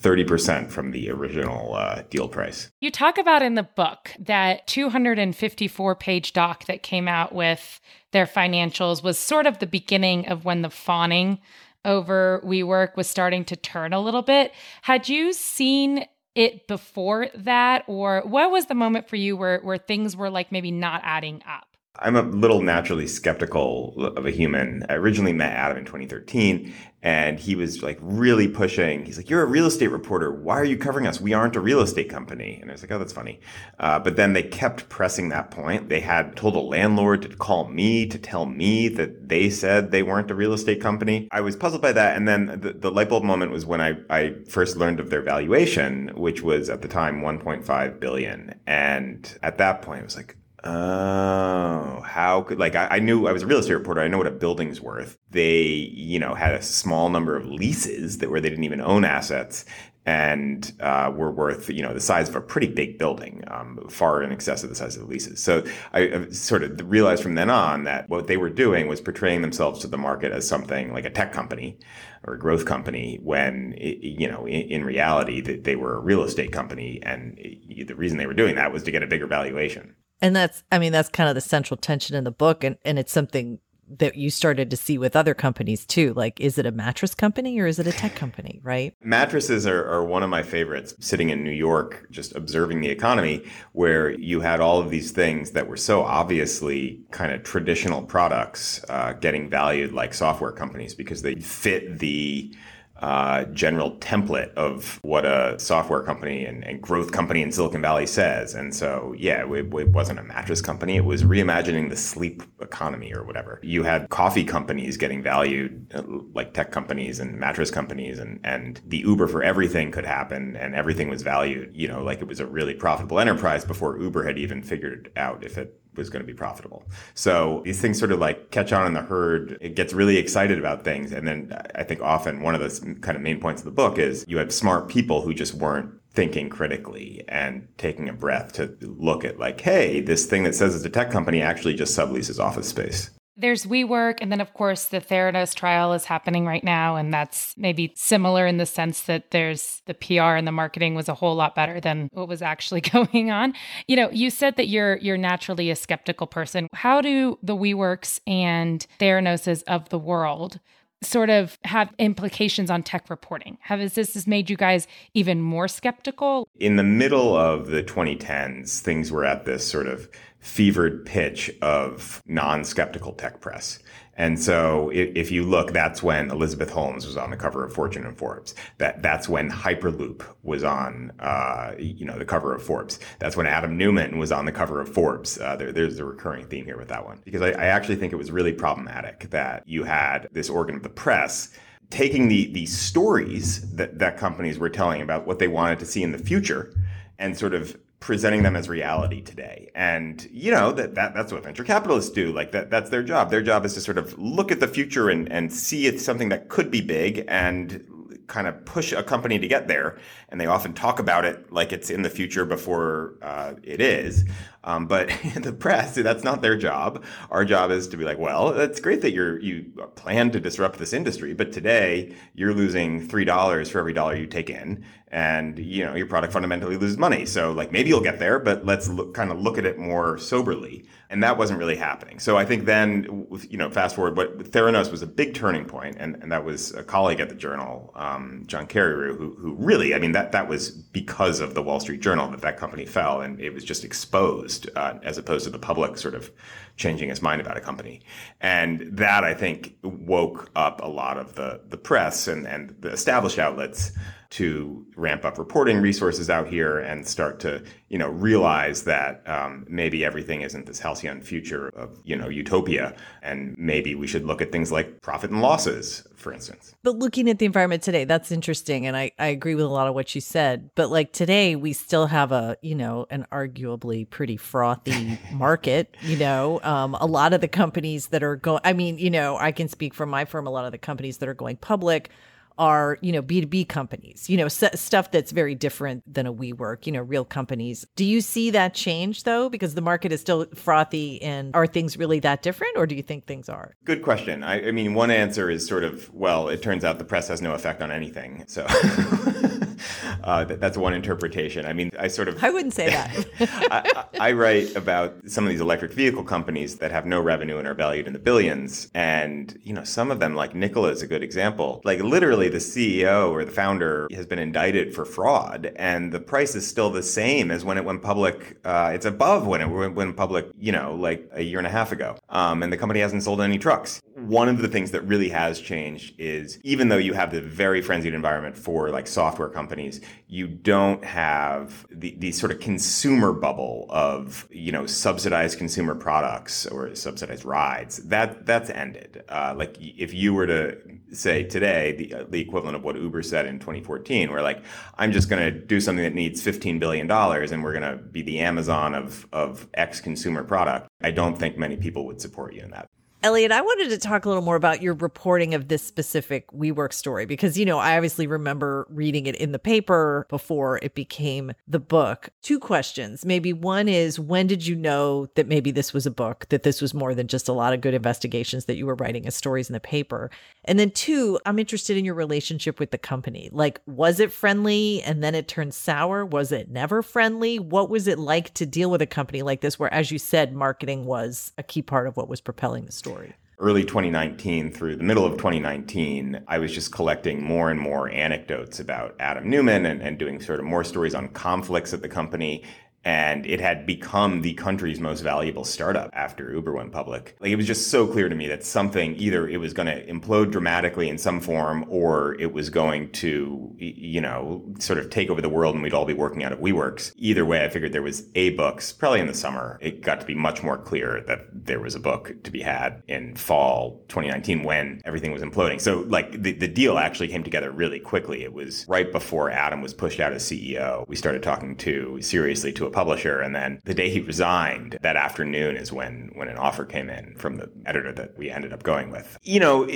30% 0.01 0.69
from 0.69 0.91
the 0.91 1.09
original 1.09 1.73
uh, 1.73 2.03
deal 2.09 2.27
price. 2.27 2.69
You 2.81 2.91
talk 2.91 3.17
about 3.17 3.41
in 3.41 3.55
the 3.55 3.63
book 3.63 4.11
that 4.19 4.67
254 4.67 5.95
page 5.95 6.33
doc 6.33 6.65
that 6.65 6.83
came 6.83 7.07
out 7.07 7.33
with 7.33 7.79
their 8.11 8.25
financials 8.25 9.03
was 9.03 9.17
sort 9.17 9.45
of 9.45 9.59
the 9.59 9.67
beginning 9.67 10.27
of 10.27 10.45
when 10.45 10.61
the 10.61 10.69
fawning 10.69 11.39
over 11.87 12.41
WeWork 12.45 12.95
was 12.95 13.07
starting 13.07 13.45
to 13.45 13.55
turn 13.55 13.93
a 13.93 13.99
little 13.99 14.21
bit. 14.21 14.51
Had 14.83 15.09
you 15.09 15.33
seen 15.33 16.05
it 16.35 16.67
before 16.67 17.29
that, 17.33 17.83
or 17.87 18.21
what 18.25 18.51
was 18.51 18.67
the 18.67 18.75
moment 18.75 19.09
for 19.09 19.15
you 19.15 19.35
where 19.35 19.59
where 19.61 19.79
things 19.79 20.15
were 20.15 20.29
like 20.29 20.51
maybe 20.51 20.69
not 20.69 21.01
adding 21.03 21.41
up? 21.47 21.76
I'm 21.99 22.15
a 22.15 22.21
little 22.21 22.61
naturally 22.61 23.07
skeptical 23.07 24.13
of 24.15 24.25
a 24.25 24.31
human. 24.31 24.85
I 24.89 24.93
originally 24.93 25.33
met 25.33 25.51
Adam 25.53 25.77
in 25.77 25.85
2013 25.85 26.73
and 27.03 27.39
he 27.39 27.55
was 27.55 27.83
like 27.83 27.97
really 28.01 28.47
pushing. 28.47 29.05
He's 29.05 29.17
like, 29.17 29.29
"You're 29.29 29.43
a 29.43 29.47
real 29.47 29.67
estate 29.67 29.91
reporter. 29.91 30.31
Why 30.31 30.55
are 30.55 30.65
you 30.65 30.77
covering 30.77 31.05
us? 31.05 31.21
We 31.21 31.33
aren't 31.33 31.55
a 31.55 31.59
real 31.59 31.79
estate 31.79 32.09
company." 32.09 32.57
And 32.59 32.71
I 32.71 32.73
was 32.73 32.81
like, 32.81 32.91
"Oh, 32.91 32.97
that's 32.97 33.13
funny." 33.13 33.39
Uh, 33.79 33.99
but 33.99 34.15
then 34.15 34.33
they 34.33 34.43
kept 34.43 34.89
pressing 34.89 35.29
that 35.29 35.51
point. 35.51 35.89
They 35.89 35.99
had 35.99 36.35
told 36.35 36.55
a 36.55 36.59
landlord 36.59 37.21
to 37.21 37.29
call 37.29 37.69
me 37.69 38.07
to 38.07 38.17
tell 38.17 38.45
me 38.45 38.87
that 38.89 39.29
they 39.29 39.49
said 39.49 39.91
they 39.91 40.03
weren't 40.03 40.31
a 40.31 40.35
real 40.35 40.53
estate 40.53 40.81
company. 40.81 41.27
I 41.31 41.41
was 41.41 41.55
puzzled 41.55 41.81
by 41.81 41.93
that. 41.93 42.17
And 42.17 42.27
then 42.27 42.59
the, 42.61 42.73
the 42.73 42.91
light 42.91 43.09
bulb 43.09 43.23
moment 43.23 43.51
was 43.51 43.65
when 43.65 43.79
I, 43.79 43.97
I 44.09 44.35
first 44.49 44.75
learned 44.75 44.99
of 44.99 45.09
their 45.09 45.21
valuation, 45.21 46.11
which 46.15 46.41
was 46.41 46.69
at 46.69 46.81
the 46.81 46.87
time 46.87 47.21
1.5 47.21 47.99
billion. 47.99 48.59
And 48.65 49.37
at 49.43 49.59
that 49.59 49.81
point, 49.81 50.01
I 50.01 50.03
was 50.03 50.17
like, 50.17 50.35
Oh, 50.69 52.01
how 52.01 52.41
could 52.41 52.59
like 52.59 52.75
I, 52.75 52.87
I, 52.91 52.99
knew 52.99 53.25
I 53.25 53.31
was 53.31 53.43
a 53.43 53.47
real 53.47 53.59
estate 53.59 53.75
reporter. 53.75 54.01
I 54.01 54.09
know 54.09 54.17
what 54.17 54.27
a 54.27 54.31
building's 54.31 54.81
worth. 54.81 55.17
They, 55.29 55.61
you 55.61 56.19
know, 56.19 56.33
had 56.33 56.55
a 56.55 56.61
small 56.61 57.09
number 57.09 57.37
of 57.37 57.45
leases 57.45 58.17
that 58.17 58.29
where 58.29 58.41
they 58.41 58.49
didn't 58.49 58.65
even 58.65 58.81
own 58.81 59.05
assets 59.05 59.63
and 60.05 60.73
uh, 60.81 61.13
were 61.15 61.31
worth, 61.31 61.69
you 61.69 61.81
know, 61.81 61.93
the 61.93 62.01
size 62.01 62.27
of 62.27 62.35
a 62.35 62.41
pretty 62.41 62.67
big 62.67 62.97
building, 62.97 63.45
um, 63.47 63.79
far 63.89 64.21
in 64.21 64.33
excess 64.33 64.61
of 64.61 64.69
the 64.69 64.75
size 64.75 64.97
of 64.97 65.03
the 65.03 65.07
leases. 65.07 65.41
So 65.41 65.63
I, 65.93 66.01
I 66.01 66.29
sort 66.31 66.63
of 66.63 66.81
realized 66.89 67.23
from 67.23 67.35
then 67.35 67.49
on 67.49 67.85
that 67.85 68.09
what 68.09 68.27
they 68.27 68.37
were 68.37 68.49
doing 68.49 68.89
was 68.89 68.99
portraying 68.99 69.41
themselves 69.41 69.79
to 69.81 69.87
the 69.87 69.97
market 69.97 70.33
as 70.33 70.45
something 70.45 70.91
like 70.91 71.05
a 71.05 71.09
tech 71.09 71.31
company 71.31 71.77
or 72.25 72.33
a 72.33 72.39
growth 72.39 72.65
company 72.65 73.19
when 73.23 73.73
it, 73.77 73.99
you 74.03 74.29
know 74.29 74.45
in, 74.45 74.63
in 74.63 74.85
reality 74.85 75.39
that 75.39 75.63
they 75.63 75.77
were 75.77 75.95
a 75.95 76.01
real 76.01 76.23
estate 76.23 76.51
company 76.51 76.99
and 77.03 77.37
it, 77.39 77.87
the 77.87 77.95
reason 77.95 78.17
they 78.17 78.27
were 78.27 78.33
doing 78.33 78.55
that 78.55 78.73
was 78.73 78.83
to 78.83 78.91
get 78.91 79.03
a 79.03 79.07
bigger 79.07 79.27
valuation 79.27 79.95
and 80.21 80.35
that's, 80.35 80.63
I 80.71 80.79
mean, 80.79 80.91
that's 80.91 81.09
kind 81.09 81.29
of 81.29 81.35
the 81.35 81.41
central 81.41 81.77
tension 81.77 82.15
in 82.15 82.23
the 82.23 82.31
book. 82.31 82.63
And, 82.63 82.77
and 82.83 82.97
it's 82.97 83.11
something 83.11 83.59
that 83.89 84.15
you 84.15 84.29
started 84.29 84.69
to 84.69 84.77
see 84.77 84.97
with 84.97 85.15
other 85.15 85.33
companies 85.33 85.85
too. 85.85 86.13
Like, 86.13 86.39
is 86.39 86.57
it 86.57 86.65
a 86.65 86.71
mattress 86.71 87.15
company 87.15 87.59
or 87.59 87.67
is 87.67 87.79
it 87.79 87.87
a 87.87 87.91
tech 87.91 88.15
company, 88.15 88.59
right? 88.63 88.93
Mattresses 89.01 89.65
are, 89.65 89.85
are 89.87 90.03
one 90.03 90.23
of 90.23 90.29
my 90.29 90.43
favorites. 90.43 90.93
Sitting 90.99 91.29
in 91.29 91.43
New 91.43 91.51
York, 91.51 92.07
just 92.11 92.35
observing 92.35 92.81
the 92.81 92.89
economy, 92.89 93.45
where 93.71 94.11
you 94.11 94.41
had 94.41 94.59
all 94.59 94.79
of 94.79 94.89
these 94.89 95.11
things 95.11 95.51
that 95.51 95.67
were 95.67 95.77
so 95.77 96.03
obviously 96.03 97.01
kind 97.11 97.31
of 97.31 97.43
traditional 97.43 98.01
products 98.01 98.83
uh, 98.89 99.13
getting 99.13 99.49
valued 99.49 99.93
like 99.93 100.13
software 100.13 100.51
companies 100.51 100.93
because 100.93 101.21
they 101.21 101.35
fit 101.35 101.99
the 101.99 102.53
uh, 102.99 103.45
general 103.45 103.91
template 103.97 104.53
of 104.55 104.99
what 105.03 105.25
a 105.25 105.59
software 105.59 106.01
company 106.01 106.45
and, 106.45 106.63
and, 106.65 106.81
growth 106.81 107.11
company 107.11 107.41
in 107.41 107.51
Silicon 107.51 107.81
Valley 107.81 108.07
says. 108.07 108.55
And 108.55 108.73
so, 108.73 109.13
yeah, 109.17 109.45
it, 109.45 109.73
it, 109.73 109.89
wasn't 109.89 110.19
a 110.19 110.23
mattress 110.23 110.61
company. 110.61 110.95
It 110.95 111.05
was 111.05 111.23
reimagining 111.23 111.89
the 111.89 111.95
sleep 111.95 112.43
economy 112.59 113.13
or 113.13 113.23
whatever. 113.23 113.59
You 113.63 113.83
had 113.83 114.09
coffee 114.09 114.43
companies 114.43 114.97
getting 114.97 115.21
valued 115.21 115.91
uh, 115.93 116.03
like 116.33 116.53
tech 116.53 116.71
companies 116.71 117.19
and 117.19 117.37
mattress 117.37 117.69
companies 117.69 118.19
and, 118.19 118.39
and 118.43 118.81
the 118.85 118.97
Uber 118.97 119.27
for 119.27 119.43
everything 119.43 119.91
could 119.91 120.05
happen 120.05 120.55
and 120.55 120.75
everything 120.75 121.09
was 121.09 121.21
valued, 121.21 121.75
you 121.75 121.87
know, 121.87 122.03
like 122.03 122.21
it 122.21 122.27
was 122.27 122.39
a 122.39 122.45
really 122.45 122.73
profitable 122.73 123.19
enterprise 123.19 123.63
before 123.65 123.99
Uber 123.99 124.23
had 124.23 124.37
even 124.37 124.63
figured 124.63 125.11
out 125.15 125.43
if 125.43 125.57
it 125.57 125.79
was 125.97 126.09
going 126.09 126.23
to 126.23 126.27
be 126.27 126.33
profitable. 126.33 126.83
So 127.13 127.61
these 127.65 127.81
things 127.81 127.99
sort 127.99 128.11
of 128.11 128.19
like 128.19 128.51
catch 128.51 128.71
on 128.71 128.87
in 128.87 128.93
the 128.93 129.01
herd. 129.01 129.57
It 129.61 129.75
gets 129.75 129.93
really 129.93 130.17
excited 130.17 130.59
about 130.59 130.83
things. 130.83 131.11
And 131.11 131.27
then 131.27 131.57
I 131.75 131.83
think 131.83 132.01
often 132.01 132.41
one 132.41 132.55
of 132.55 132.61
the 132.61 132.95
kind 133.01 133.15
of 133.15 133.23
main 133.23 133.39
points 133.39 133.61
of 133.61 133.65
the 133.65 133.71
book 133.71 133.97
is 133.97 134.25
you 134.27 134.37
have 134.37 134.53
smart 134.53 134.87
people 134.87 135.21
who 135.21 135.33
just 135.33 135.53
weren't 135.53 135.91
thinking 136.11 136.49
critically 136.49 137.23
and 137.27 137.67
taking 137.77 138.09
a 138.09 138.13
breath 138.13 138.53
to 138.53 138.75
look 138.81 139.23
at 139.23 139.39
like, 139.39 139.61
hey, 139.61 140.01
this 140.01 140.25
thing 140.25 140.43
that 140.43 140.55
says 140.55 140.75
it's 140.75 140.85
a 140.85 140.89
tech 140.89 141.11
company 141.11 141.41
actually 141.41 141.75
just 141.75 141.97
subleases 141.97 142.39
office 142.39 142.69
space 142.69 143.11
there's 143.37 143.65
WeWork, 143.65 144.17
and 144.21 144.31
then 144.31 144.41
of 144.41 144.53
course 144.53 144.85
the 144.85 144.99
Theranos 144.99 145.53
trial 145.53 145.93
is 145.93 146.05
happening 146.05 146.45
right 146.45 146.63
now, 146.63 146.95
and 146.95 147.13
that's 147.13 147.53
maybe 147.55 147.93
similar 147.95 148.47
in 148.47 148.57
the 148.57 148.65
sense 148.65 149.01
that 149.03 149.31
there's 149.31 149.81
the 149.85 149.93
PR 149.93 150.35
and 150.35 150.47
the 150.47 150.51
marketing 150.51 150.95
was 150.95 151.07
a 151.07 151.13
whole 151.13 151.35
lot 151.35 151.55
better 151.55 151.79
than 151.79 152.09
what 152.13 152.27
was 152.27 152.41
actually 152.41 152.81
going 152.93 153.31
on. 153.31 153.53
You 153.87 153.95
know, 153.95 154.09
you 154.11 154.29
said 154.29 154.55
that 154.57 154.67
you're 154.67 154.97
you're 154.97 155.17
naturally 155.17 155.69
a 155.69 155.75
skeptical 155.75 156.27
person. 156.27 156.67
How 156.73 157.01
do 157.01 157.37
the 157.43 157.55
WeWorks 157.55 158.19
and 158.25 158.85
Theranoses 158.99 159.63
of 159.63 159.89
the 159.89 159.99
world 159.99 160.59
sort 161.03 161.29
of 161.29 161.59
have 161.63 161.93
implications 161.99 162.71
on 162.71 162.81
tech 162.81 163.09
reporting? 163.09 163.57
Have 163.61 163.79
is 163.79 163.93
this 163.93 164.15
has 164.15 164.25
made 164.25 164.49
you 164.49 164.57
guys 164.57 164.87
even 165.13 165.41
more 165.41 165.67
skeptical? 165.67 166.47
In 166.55 166.75
the 166.75 166.83
middle 166.83 167.35
of 167.35 167.67
the 167.67 167.83
2010s, 167.83 168.79
things 168.79 169.11
were 169.11 169.25
at 169.25 169.45
this 169.45 169.67
sort 169.67 169.87
of 169.87 170.09
fevered 170.47 171.05
pitch 171.05 171.51
of 171.61 172.23
non-skeptical 172.25 173.11
tech 173.13 173.41
press. 173.41 173.79
And 174.15 174.39
so 174.39 174.89
if, 174.91 175.29
you 175.29 175.43
look, 175.43 175.73
that's 175.73 176.01
when 176.01 176.31
Elizabeth 176.31 176.71
Holmes 176.71 177.05
was 177.05 177.17
on 177.17 177.29
the 177.29 177.37
cover 177.37 177.63
of 177.63 177.71
Fortune 177.71 178.03
and 178.03 178.17
Forbes. 178.17 178.55
That 178.79 179.03
that's 179.03 179.29
when 179.29 179.51
Hyperloop 179.51 180.23
was 180.41 180.63
on, 180.63 181.11
uh, 181.19 181.73
you 181.77 182.05
know, 182.05 182.17
the 182.17 182.25
cover 182.25 182.55
of 182.55 182.63
Forbes. 182.63 182.97
That's 183.19 183.37
when 183.37 183.45
Adam 183.45 183.77
Neumann 183.77 184.17
was 184.17 184.31
on 184.31 184.45
the 184.45 184.51
cover 184.51 184.81
of 184.81 184.91
Forbes. 184.91 185.37
Uh, 185.37 185.55
there, 185.55 185.71
there's 185.71 185.99
a 185.99 186.05
recurring 186.05 186.47
theme 186.47 186.65
here 186.65 186.77
with 186.77 186.87
that 186.87 187.05
one 187.05 187.19
because 187.25 187.43
I, 187.43 187.49
I 187.49 187.65
actually 187.65 187.97
think 187.97 188.11
it 188.11 188.15
was 188.15 188.31
really 188.31 188.53
problematic 188.53 189.29
that 189.29 189.67
you 189.67 189.83
had 189.83 190.29
this 190.31 190.49
organ 190.49 190.77
of 190.77 190.83
the 190.83 190.89
press 190.89 191.51
taking 191.89 192.27
the 192.27 192.51
the 192.53 192.65
stories 192.65 193.71
that 193.75 193.99
that 193.99 194.17
companies 194.17 194.57
were 194.57 194.69
telling 194.69 195.01
about 195.01 195.27
what 195.27 195.37
they 195.37 195.47
wanted 195.47 195.77
to 195.79 195.85
see 195.85 196.01
in 196.01 196.11
the 196.11 196.17
future 196.17 196.73
and 197.19 197.37
sort 197.37 197.53
of 197.53 197.77
presenting 197.99 198.43
them 198.43 198.55
as 198.55 198.69
reality 198.69 199.21
today. 199.21 199.71
And 199.75 200.27
you 200.31 200.51
know 200.51 200.71
that, 200.71 200.95
that 200.95 201.13
that's 201.13 201.31
what 201.31 201.43
venture 201.43 201.63
capitalists 201.63 202.11
do. 202.11 202.31
Like 202.31 202.51
that 202.51 202.69
that's 202.69 202.89
their 202.89 203.03
job. 203.03 203.29
Their 203.31 203.41
job 203.41 203.65
is 203.65 203.73
to 203.73 203.81
sort 203.81 203.97
of 203.97 204.17
look 204.17 204.51
at 204.51 204.59
the 204.59 204.67
future 204.67 205.09
and 205.09 205.31
and 205.31 205.51
see 205.51 205.87
it's 205.87 206.03
something 206.03 206.29
that 206.29 206.49
could 206.49 206.71
be 206.71 206.81
big 206.81 207.25
and 207.27 207.83
kind 208.27 208.45
of 208.47 208.65
push 208.65 208.91
a 208.91 209.01
company 209.01 209.39
to 209.39 209.47
get 209.47 209.67
there. 209.67 209.97
And 210.29 210.39
they 210.39 210.45
often 210.45 210.73
talk 210.73 210.99
about 210.99 211.25
it 211.25 211.51
like 211.51 211.71
it's 211.71 211.89
in 211.89 212.01
the 212.01 212.09
future 212.09 212.45
before 212.45 213.15
uh, 213.21 213.55
it 213.63 213.81
is. 213.81 214.25
Um, 214.67 214.85
but 214.85 215.07
the 215.35 215.53
press, 215.53 215.95
that's 215.95 216.25
not 216.25 216.41
their 216.41 216.57
job. 216.57 217.03
Our 217.31 217.45
job 217.45 217.71
is 217.71 217.87
to 217.87 217.97
be 217.97 218.03
like, 218.03 218.19
well, 218.19 218.53
that's 218.53 218.81
great 218.81 219.01
that 219.01 219.11
you're 219.11 219.39
you 219.39 219.63
plan 219.95 220.29
to 220.31 220.41
disrupt 220.41 220.77
this 220.77 220.91
industry, 220.91 221.33
but 221.33 221.53
today 221.53 222.13
you're 222.35 222.53
losing 222.53 223.07
three 223.07 223.23
dollars 223.23 223.69
for 223.69 223.79
every 223.79 223.93
dollar 223.93 224.15
you 224.15 224.27
take 224.27 224.49
in, 224.49 224.83
and 225.07 225.57
you 225.57 225.85
know 225.85 225.95
your 225.95 226.07
product 226.07 226.33
fundamentally 226.33 226.75
loses 226.75 226.97
money. 226.97 227.25
So 227.25 227.53
like 227.53 227.71
maybe 227.71 227.87
you'll 227.87 228.01
get 228.01 228.19
there, 228.19 228.39
but 228.39 228.65
let's 228.65 228.89
look, 228.89 229.13
kind 229.13 229.31
of 229.31 229.39
look 229.39 229.57
at 229.57 229.65
it 229.65 229.77
more 229.77 230.17
soberly. 230.17 230.85
And 231.09 231.23
that 231.23 231.37
wasn't 231.37 231.59
really 231.59 231.77
happening. 231.77 232.19
So 232.19 232.37
I 232.37 232.43
think 232.43 232.65
then, 232.65 233.27
you 233.49 233.57
know, 233.57 233.69
fast 233.69 233.95
forward, 233.95 234.15
but 234.15 234.51
Theranos 234.51 234.91
was 234.91 235.01
a 235.01 235.07
big 235.07 235.33
turning 235.33 235.65
point, 235.65 235.95
and, 235.99 236.15
and 236.21 236.31
that 236.33 236.43
was 236.43 236.73
a 236.73 236.83
colleague 236.83 237.21
at 237.21 237.29
the 237.29 237.35
Journal, 237.35 237.93
um, 237.95 238.43
John 238.45 238.67
Carreyrou, 238.67 239.17
who, 239.17 239.35
who 239.39 239.55
really, 239.55 239.95
I 239.95 239.99
mean, 239.99 240.11
that 240.11 240.33
that 240.33 240.49
was 240.49 240.71
because 240.71 241.39
of 241.39 241.53
the 241.53 241.63
Wall 241.63 241.79
Street 241.79 242.01
Journal 242.01 242.29
that 242.31 242.41
that 242.41 242.57
company 242.57 242.85
fell, 242.85 243.21
and 243.21 243.39
it 243.39 243.53
was 243.53 243.63
just 243.63 243.85
exposed 243.85 244.69
uh, 244.75 244.95
as 245.03 245.17
opposed 245.17 245.45
to 245.45 245.49
the 245.49 245.59
public 245.59 245.97
sort 245.97 246.13
of 246.13 246.29
changing 246.75 247.09
its 247.09 247.21
mind 247.21 247.39
about 247.39 247.55
a 247.55 247.61
company. 247.61 248.01
And 248.41 248.97
that 248.97 249.23
I 249.23 249.33
think 249.33 249.75
woke 249.83 250.49
up 250.55 250.81
a 250.83 250.87
lot 250.87 251.17
of 251.17 251.35
the 251.35 251.61
the 251.69 251.77
press 251.77 252.27
and 252.27 252.45
and 252.47 252.75
the 252.79 252.89
established 252.89 253.39
outlets 253.39 253.91
to 254.29 254.85
ramp 254.95 255.23
up 255.23 255.37
reporting 255.37 255.77
resources 255.77 256.29
out 256.29 256.47
here 256.47 256.79
and 256.79 257.07
start 257.07 257.39
to 257.39 257.63
you 257.89 257.97
know 257.97 258.09
realize 258.09 258.83
that 258.83 259.27
um, 259.27 259.65
maybe 259.69 260.03
everything 260.03 260.41
isn't 260.41 260.65
this 260.65 260.79
halcyon 260.79 261.21
future 261.21 261.69
of 261.69 261.99
you 262.03 262.15
know 262.15 262.27
utopia 262.27 262.95
and 263.21 263.55
maybe 263.57 263.95
we 263.95 264.07
should 264.07 264.25
look 264.25 264.41
at 264.41 264.51
things 264.51 264.71
like 264.71 265.01
profit 265.01 265.31
and 265.31 265.41
losses 265.41 266.05
for 266.15 266.33
instance. 266.33 266.73
But 266.81 266.97
looking 266.97 267.29
at 267.29 267.39
the 267.39 267.45
environment 267.45 267.83
today 267.83 268.03
that's 268.03 268.31
interesting 268.31 268.85
and 268.85 268.97
I, 268.97 269.11
I 269.17 269.27
agree 269.27 269.55
with 269.55 269.65
a 269.65 269.69
lot 269.69 269.87
of 269.87 269.93
what 269.93 270.13
you 270.13 270.21
said. 270.21 270.71
But 270.75 270.89
like 270.89 271.13
today 271.13 271.55
we 271.55 271.71
still 271.73 272.07
have 272.07 272.31
a 272.31 272.57
you 272.61 272.75
know 272.75 273.05
an 273.09 273.25
arguably 273.31 274.09
pretty 274.09 274.37
frothy 274.37 275.19
market 275.31 275.95
you 276.01 276.17
know? 276.17 276.59
Um, 276.63 276.95
a 276.95 277.05
lot 277.05 277.33
of 277.33 277.41
the 277.41 277.47
companies 277.47 278.07
that 278.07 278.23
are 278.23 278.35
going 278.35 278.61
i 278.63 278.73
mean 278.73 278.97
you 278.97 279.09
know 279.09 279.37
i 279.37 279.51
can 279.51 279.67
speak 279.67 279.93
from 279.93 280.09
my 280.09 280.25
firm 280.25 280.47
a 280.47 280.49
lot 280.49 280.65
of 280.65 280.71
the 280.71 280.77
companies 280.77 281.17
that 281.17 281.29
are 281.29 281.33
going 281.33 281.55
public 281.57 282.09
are, 282.57 282.97
you 283.01 283.11
know, 283.11 283.21
B2B 283.21 283.67
companies, 283.69 284.29
you 284.29 284.37
know, 284.37 284.45
s- 284.45 284.79
stuff 284.79 285.11
that's 285.11 285.31
very 285.31 285.55
different 285.55 286.03
than 286.11 286.25
a 286.25 286.33
WeWork, 286.33 286.85
you 286.85 286.91
know, 286.91 287.01
real 287.01 287.25
companies. 287.25 287.85
Do 287.95 288.03
you 288.05 288.21
see 288.21 288.49
that 288.51 288.73
change 288.73 289.23
though? 289.23 289.49
Because 289.49 289.75
the 289.75 289.81
market 289.81 290.11
is 290.11 290.21
still 290.21 290.45
frothy 290.55 291.21
and 291.21 291.55
are 291.55 291.67
things 291.67 291.97
really 291.97 292.19
that 292.21 292.41
different 292.41 292.77
or 292.77 292.85
do 292.87 292.95
you 292.95 293.03
think 293.03 293.25
things 293.25 293.49
are? 293.49 293.75
Good 293.85 294.01
question. 294.01 294.43
I, 294.43 294.67
I 294.67 294.71
mean, 294.71 294.93
one 294.93 295.11
answer 295.11 295.49
is 295.49 295.67
sort 295.67 295.83
of, 295.83 296.13
well, 296.13 296.49
it 296.49 296.61
turns 296.61 296.83
out 296.83 296.97
the 296.97 297.05
press 297.05 297.27
has 297.27 297.41
no 297.41 297.53
effect 297.53 297.81
on 297.81 297.91
anything. 297.91 298.43
So 298.47 298.65
uh, 300.23 300.43
that, 300.45 300.59
that's 300.59 300.77
one 300.77 300.93
interpretation. 300.93 301.65
I 301.65 301.73
mean, 301.73 301.91
I 301.99 302.07
sort 302.07 302.27
of. 302.27 302.43
I 302.43 302.49
wouldn't 302.49 302.73
say 302.73 302.89
that. 302.89 303.25
I, 304.19 304.29
I, 304.29 304.31
write 304.31 304.75
about 304.75 305.15
some 305.27 305.45
of 305.45 305.49
these 305.49 305.61
electric 305.61 305.93
vehicle 305.93 306.23
companies 306.23 306.77
that 306.77 306.91
have 306.91 307.05
no 307.05 307.19
revenue 307.19 307.57
and 307.57 307.67
are 307.67 307.73
valued 307.73 308.07
in 308.07 308.13
the 308.13 308.19
billions. 308.19 308.89
And, 308.93 309.59
you 309.63 309.73
know, 309.73 309.83
some 309.83 310.11
of 310.11 310.19
them, 310.19 310.35
like 310.35 310.53
Nikola 310.55 310.89
is 310.89 311.01
a 311.01 311.07
good 311.07 311.23
example. 311.23 311.81
Like 311.83 311.99
literally 312.01 312.49
the 312.49 312.57
CEO 312.57 313.31
or 313.31 313.45
the 313.45 313.51
founder 313.51 314.07
has 314.11 314.25
been 314.25 314.39
indicted 314.39 314.93
for 314.93 315.05
fraud 315.05 315.71
and 315.75 316.11
the 316.11 316.19
price 316.19 316.55
is 316.55 316.67
still 316.67 316.89
the 316.89 317.03
same 317.03 317.51
as 317.51 317.63
when 317.63 317.77
it 317.77 317.85
went 317.85 318.01
public. 318.01 318.57
Uh, 318.63 318.91
it's 318.93 319.05
above 319.05 319.47
when 319.47 319.61
it 319.61 319.67
went 319.67 320.15
public, 320.15 320.47
you 320.59 320.71
know, 320.71 320.95
like 320.95 321.29
a 321.33 321.41
year 321.41 321.57
and 321.57 321.67
a 321.67 321.71
half 321.71 321.91
ago. 321.91 322.17
Um, 322.29 322.63
and 322.63 322.71
the 322.71 322.77
company 322.77 322.99
hasn't 322.99 323.23
sold 323.23 323.41
any 323.41 323.57
trucks. 323.57 324.01
One 324.17 324.49
of 324.49 324.63
the 324.63 324.67
things 324.67 324.89
that 324.91 325.01
really 325.01 325.29
has 325.29 325.61
changed 325.61 326.15
is 326.19 326.59
even 326.63 326.89
though 326.89 326.97
you 326.97 327.13
have 327.13 327.31
the 327.31 327.39
very 327.39 327.83
frenzied 327.83 328.15
environment 328.15 328.57
for 328.57 328.89
like 328.89 329.05
software 329.05 329.47
companies, 329.47 330.01
you 330.27 330.47
don't 330.47 331.05
have 331.05 331.85
the, 331.91 332.15
the 332.17 332.31
sort 332.31 332.51
of 332.51 332.59
consumer 332.59 333.31
bubble 333.31 333.85
of, 333.91 334.47
you 334.49 334.71
know, 334.71 334.87
subsidized 334.87 335.59
consumer 335.59 335.93
products 335.93 336.65
or 336.65 336.95
subsidized 336.95 337.45
rides. 337.45 337.97
That 338.07 338.47
that's 338.47 338.71
ended. 338.71 339.23
Uh, 339.29 339.53
like 339.55 339.77
if 339.79 340.15
you 340.15 340.33
were 340.33 340.47
to 340.47 340.79
say 341.11 341.43
today, 341.43 341.91
the, 341.91 342.13
uh, 342.15 342.25
the 342.27 342.41
equivalent 342.41 342.75
of 342.75 342.83
what 342.83 342.95
Uber 342.95 343.21
said 343.21 343.45
in 343.45 343.59
2014, 343.59 344.31
where 344.31 344.41
like, 344.41 344.63
I'm 344.97 345.11
just 345.11 345.29
going 345.29 345.43
to 345.43 345.51
do 345.51 345.79
something 345.79 346.03
that 346.03 346.15
needs 346.15 346.43
$15 346.43 346.79
billion 346.79 347.09
and 347.11 347.63
we're 347.63 347.79
going 347.79 347.97
to 347.97 348.03
be 348.03 348.23
the 348.23 348.39
Amazon 348.39 348.95
of, 348.95 349.27
of 349.31 349.67
X 349.75 350.01
consumer 350.01 350.43
product. 350.43 350.87
I 351.03 351.11
don't 351.11 351.37
think 351.37 351.55
many 351.55 351.77
people 351.77 352.07
would 352.07 352.19
support 352.19 352.55
you 352.55 352.63
in 352.63 352.71
that. 352.71 352.89
Eliot, 353.23 353.51
I 353.51 353.61
wanted 353.61 353.89
to 353.89 353.97
talk 353.97 354.25
a 354.25 354.29
little 354.29 354.43
more 354.43 354.55
about 354.55 354.83
your 354.83 354.93
reporting 354.93 355.55
of 355.55 355.67
this 355.67 355.81
specific 355.81 356.47
WeWork 356.51 356.93
story 356.93 357.25
because, 357.25 357.57
you 357.57 357.65
know, 357.65 357.79
I 357.79 357.95
obviously 357.95 358.27
remember 358.27 358.85
reading 358.91 359.25
it 359.25 359.35
in 359.35 359.53
the 359.53 359.59
paper 359.59 360.27
before 360.29 360.77
it 360.83 360.93
became 360.93 361.53
the 361.67 361.79
book. 361.79 362.29
Two 362.43 362.59
questions. 362.59 363.25
Maybe 363.25 363.53
one 363.53 363.87
is 363.87 364.19
when 364.19 364.45
did 364.45 364.67
you 364.67 364.75
know 364.75 365.25
that 365.33 365.47
maybe 365.47 365.71
this 365.71 365.93
was 365.93 366.05
a 366.05 366.11
book, 366.11 366.45
that 366.49 366.61
this 366.61 366.79
was 366.79 366.93
more 366.93 367.15
than 367.15 367.27
just 367.27 367.49
a 367.49 367.53
lot 367.53 367.73
of 367.73 367.81
good 367.81 367.95
investigations 367.95 368.65
that 368.65 368.77
you 368.77 368.85
were 368.85 368.93
writing 368.93 369.25
as 369.25 369.35
stories 369.35 369.67
in 369.67 369.73
the 369.73 369.79
paper? 369.79 370.29
And 370.65 370.77
then 370.77 370.91
two, 370.91 371.39
I'm 371.43 371.57
interested 371.57 371.97
in 371.97 372.05
your 372.05 372.13
relationship 372.13 372.79
with 372.79 372.91
the 372.91 372.99
company. 372.99 373.49
Like, 373.51 373.81
was 373.87 374.19
it 374.19 374.31
friendly 374.31 375.01
and 375.01 375.23
then 375.23 375.33
it 375.33 375.47
turned 375.47 375.73
sour? 375.73 376.23
Was 376.23 376.51
it 376.51 376.69
never 376.69 377.01
friendly? 377.01 377.57
What 377.57 377.89
was 377.89 378.07
it 378.07 378.19
like 378.19 378.53
to 378.53 378.67
deal 378.67 378.91
with 378.91 379.01
a 379.01 379.07
company 379.07 379.41
like 379.41 379.61
this, 379.61 379.79
where, 379.79 379.91
as 379.91 380.11
you 380.11 380.19
said, 380.19 380.53
marketing 380.53 381.05
was 381.05 381.51
a 381.57 381.63
key 381.63 381.81
part 381.81 382.05
of 382.05 382.15
what 382.15 382.29
was 382.29 382.41
propelling 382.41 382.85
the 382.85 382.91
story? 382.91 383.06
Story? 383.07 383.33
Early 383.59 383.83
2019 383.83 384.71
through 384.71 384.97
the 384.97 385.03
middle 385.03 385.25
of 385.25 385.33
2019, 385.33 386.43
I 386.47 386.59
was 386.59 386.71
just 386.71 386.91
collecting 386.91 387.43
more 387.43 387.71
and 387.71 387.79
more 387.79 388.09
anecdotes 388.09 388.79
about 388.79 389.15
Adam 389.19 389.49
Neumann 389.49 389.85
and, 389.87 390.01
and 390.01 390.19
doing 390.19 390.39
sort 390.39 390.59
of 390.59 390.65
more 390.65 390.83
stories 390.83 391.15
on 391.15 391.29
conflicts 391.29 391.91
at 391.93 392.03
the 392.03 392.09
company 392.09 392.63
and 393.07 393.45
it 393.45 393.61
had 393.61 393.85
become 393.85 394.41
the 394.41 394.53
country's 394.55 394.99
most 394.99 395.21
valuable 395.21 395.63
startup 395.63 396.09
after 396.11 396.51
Uber 396.51 396.73
went 396.73 396.91
public. 396.91 397.37
Like 397.39 397.51
it 397.51 397.55
was 397.55 397.65
just 397.65 397.87
so 397.87 398.05
clear 398.05 398.27
to 398.27 398.35
me 398.35 398.47
that 398.47 398.65
something 398.65 399.15
either 399.15 399.47
it 399.47 399.61
was 399.61 399.71
going 399.71 399.85
to 399.85 400.05
implode 400.07 400.51
dramatically 400.51 401.07
in 401.07 401.17
some 401.17 401.39
form 401.39 401.85
or 401.87 402.35
it 402.37 402.51
was 402.51 402.69
going 402.69 403.09
to 403.13 403.73
you 403.77 404.19
know 404.19 404.61
sort 404.79 404.99
of 404.99 405.09
take 405.09 405.29
over 405.29 405.41
the 405.41 405.47
world 405.47 405.73
and 405.73 405.81
we'd 405.81 405.93
all 405.93 406.03
be 406.03 406.13
working 406.13 406.43
out 406.43 406.51
of 406.51 406.59
WeWorks. 406.59 407.13
Either 407.15 407.45
way, 407.45 407.63
I 407.63 407.69
figured 407.69 407.93
there 407.93 408.01
was 408.01 408.25
a 408.35 408.49
books 408.51 408.91
probably 408.91 409.21
in 409.21 409.27
the 409.27 409.33
summer. 409.33 409.79
It 409.81 410.01
got 410.01 410.19
to 410.19 410.25
be 410.25 410.35
much 410.35 410.61
more 410.61 410.77
clear 410.77 411.23
that 411.27 411.45
there 411.53 411.79
was 411.79 411.95
a 411.95 412.01
book 412.01 412.35
to 412.43 412.51
be 412.51 412.61
had 412.61 413.03
in 413.07 413.37
fall 413.37 414.03
2019 414.09 414.63
when 414.63 415.01
everything 415.05 415.31
was 415.31 415.41
imploding. 415.41 415.79
So 415.79 416.01
like 416.09 416.33
the, 416.33 416.51
the 416.51 416.67
deal 416.67 416.97
actually 416.97 417.29
came 417.29 417.45
together 417.45 417.71
really 417.71 418.01
quickly. 418.01 418.43
It 418.43 418.51
was 418.51 418.85
right 418.89 419.09
before 419.09 419.49
Adam 419.49 419.81
was 419.81 419.93
pushed 419.93 420.19
out 420.19 420.33
as 420.33 420.43
CEO. 420.43 421.07
We 421.07 421.15
started 421.15 421.41
talking 421.41 421.77
to 421.77 422.21
seriously 422.21 422.73
to 422.73 422.85
a 422.85 422.96
publisher. 422.97 423.41
And 423.41 423.53
then 423.53 423.79
the 423.83 423.93
day 423.93 424.09
he 424.09 424.21
resigned, 424.21 424.97
that 425.01 425.15
afternoon 425.15 425.77
is 425.77 425.93
when 425.93 426.31
when 426.33 426.47
an 426.47 426.57
offer 426.57 426.83
came 426.83 427.11
in 427.11 427.35
from 427.35 427.57
the 427.57 427.69
editor 427.85 428.11
that 428.13 428.35
we 428.39 428.49
ended 428.49 428.73
up 428.73 428.81
going 428.81 429.11
with. 429.11 429.37
You 429.43 429.59
know, 429.59 429.87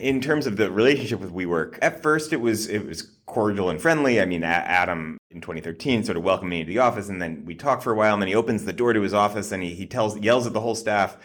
in 0.00 0.20
terms 0.20 0.46
of 0.46 0.56
the 0.56 0.70
relationship 0.70 1.18
with 1.18 1.32
WeWork, 1.32 1.76
at 1.82 2.04
first 2.04 2.32
it 2.32 2.40
was 2.40 2.68
it 2.68 2.86
was 2.86 3.02
cordial 3.26 3.68
and 3.68 3.80
friendly. 3.80 4.20
I 4.20 4.26
mean, 4.26 4.44
Adam 4.44 5.18
in 5.32 5.40
2013 5.40 6.04
sort 6.04 6.16
of 6.16 6.22
welcomed 6.22 6.50
me 6.50 6.62
to 6.62 6.68
the 6.68 6.78
office, 6.78 7.08
and 7.08 7.20
then 7.20 7.44
we 7.44 7.56
talked 7.56 7.82
for 7.82 7.92
a 7.92 7.96
while, 7.96 8.14
and 8.14 8.22
then 8.22 8.28
he 8.28 8.36
opens 8.36 8.64
the 8.64 8.72
door 8.72 8.92
to 8.92 9.00
his 9.00 9.12
office 9.12 9.50
and 9.50 9.64
he, 9.64 9.74
he 9.74 9.84
tells 9.84 10.16
yells 10.20 10.46
at 10.46 10.52
the 10.52 10.60
whole 10.60 10.76
staff 10.76 11.16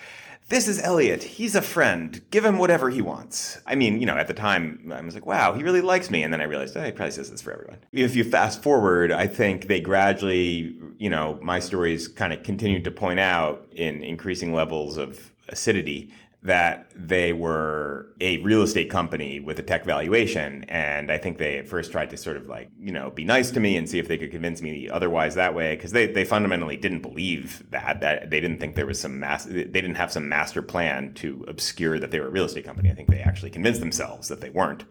this 0.52 0.68
is 0.68 0.82
Eliot. 0.82 1.24
He's 1.24 1.56
a 1.56 1.62
friend. 1.62 2.22
Give 2.30 2.44
him 2.44 2.58
whatever 2.58 2.90
he 2.90 3.02
wants. 3.02 3.58
I 3.66 3.76
mean, 3.76 4.02
you 4.02 4.06
know, 4.06 4.18
at 4.18 4.28
the 4.28 4.34
time, 4.34 4.92
I 4.94 5.00
was 5.00 5.16
like, 5.16 5.26
wow, 5.26 5.54
he 5.54 5.64
really 5.64 5.80
likes 5.80 6.12
me. 6.12 6.24
And 6.24 6.34
then 6.34 6.42
I 6.42 6.44
realized, 6.44 6.76
oh, 6.76 6.84
he 6.84 6.92
probably 6.92 7.12
says 7.12 7.32
this 7.32 7.42
for 7.42 7.54
everyone. 7.54 7.78
If 7.94 8.18
you 8.18 8.26
fast 8.26 8.62
forward, 8.62 9.14
I 9.14 9.28
think 9.28 9.68
they 9.68 9.80
gradually, 9.80 10.76
you 10.98 11.10
know, 11.10 11.40
my 11.42 11.60
stories 11.60 12.10
kind 12.10 12.34
of 12.34 12.44
continued 12.44 12.84
to 12.84 12.92
point 12.92 13.22
out 13.22 13.66
in 13.72 14.04
increasing 14.04 14.54
levels 14.54 14.98
of 14.98 15.32
acidity 15.48 16.12
that 16.44 16.92
they 16.96 17.34
were 17.34 18.08
a 18.20 18.40
real 18.40 18.64
estate 18.64 18.90
company 18.90 19.40
with 19.40 19.60
a 19.60 19.62
tech 19.62 19.86
valuation. 19.86 20.64
And 20.70 21.12
I 21.12 21.20
think 21.20 21.38
they 21.38 21.60
at 21.60 21.68
first 21.68 21.92
tried 21.92 22.10
to 22.10 22.18
sort 22.18 22.36
of 22.36 22.48
like, 22.48 22.72
you 22.80 22.92
know, 22.92 23.12
be 23.12 23.24
nice 23.24 23.52
to 23.52 23.60
me 23.60 23.78
and 23.78 23.88
see 23.88 24.00
if 24.00 24.08
they 24.08 24.18
could 24.18 24.32
convince 24.32 24.60
me 24.60 24.90
otherwise 24.90 25.36
that 25.36 25.54
way. 25.54 25.76
Cause 25.78 25.92
they, 25.92 26.08
they 26.08 26.26
fundamentally 26.26 26.78
didn't 26.78 27.02
believe 27.02 27.64
that, 27.70 28.02
that 28.02 28.32
they 28.32 28.40
didn't 28.40 28.60
think 28.60 28.76
there 28.76 28.88
was 28.88 29.00
some 29.00 29.20
mass, 29.20 29.46
they 29.46 29.66
didn't 29.66 29.96
have 29.96 30.12
some 30.12 30.28
master 30.28 30.64
plan 30.64 31.14
to 31.16 31.46
obscure 31.48 32.00
that 32.00 32.10
they 32.10 32.20
were 32.20 32.28
a 32.28 32.32
real 32.32 32.46
estate 32.46 32.66
company. 32.66 32.90
I 32.90 32.96
think 32.96 33.10
they 33.10 33.20
actually 33.20 33.52
convinced 33.52 33.80
themselves 33.80 34.28
that 34.30 34.42
they 34.42 34.50
weren't. 34.50 34.84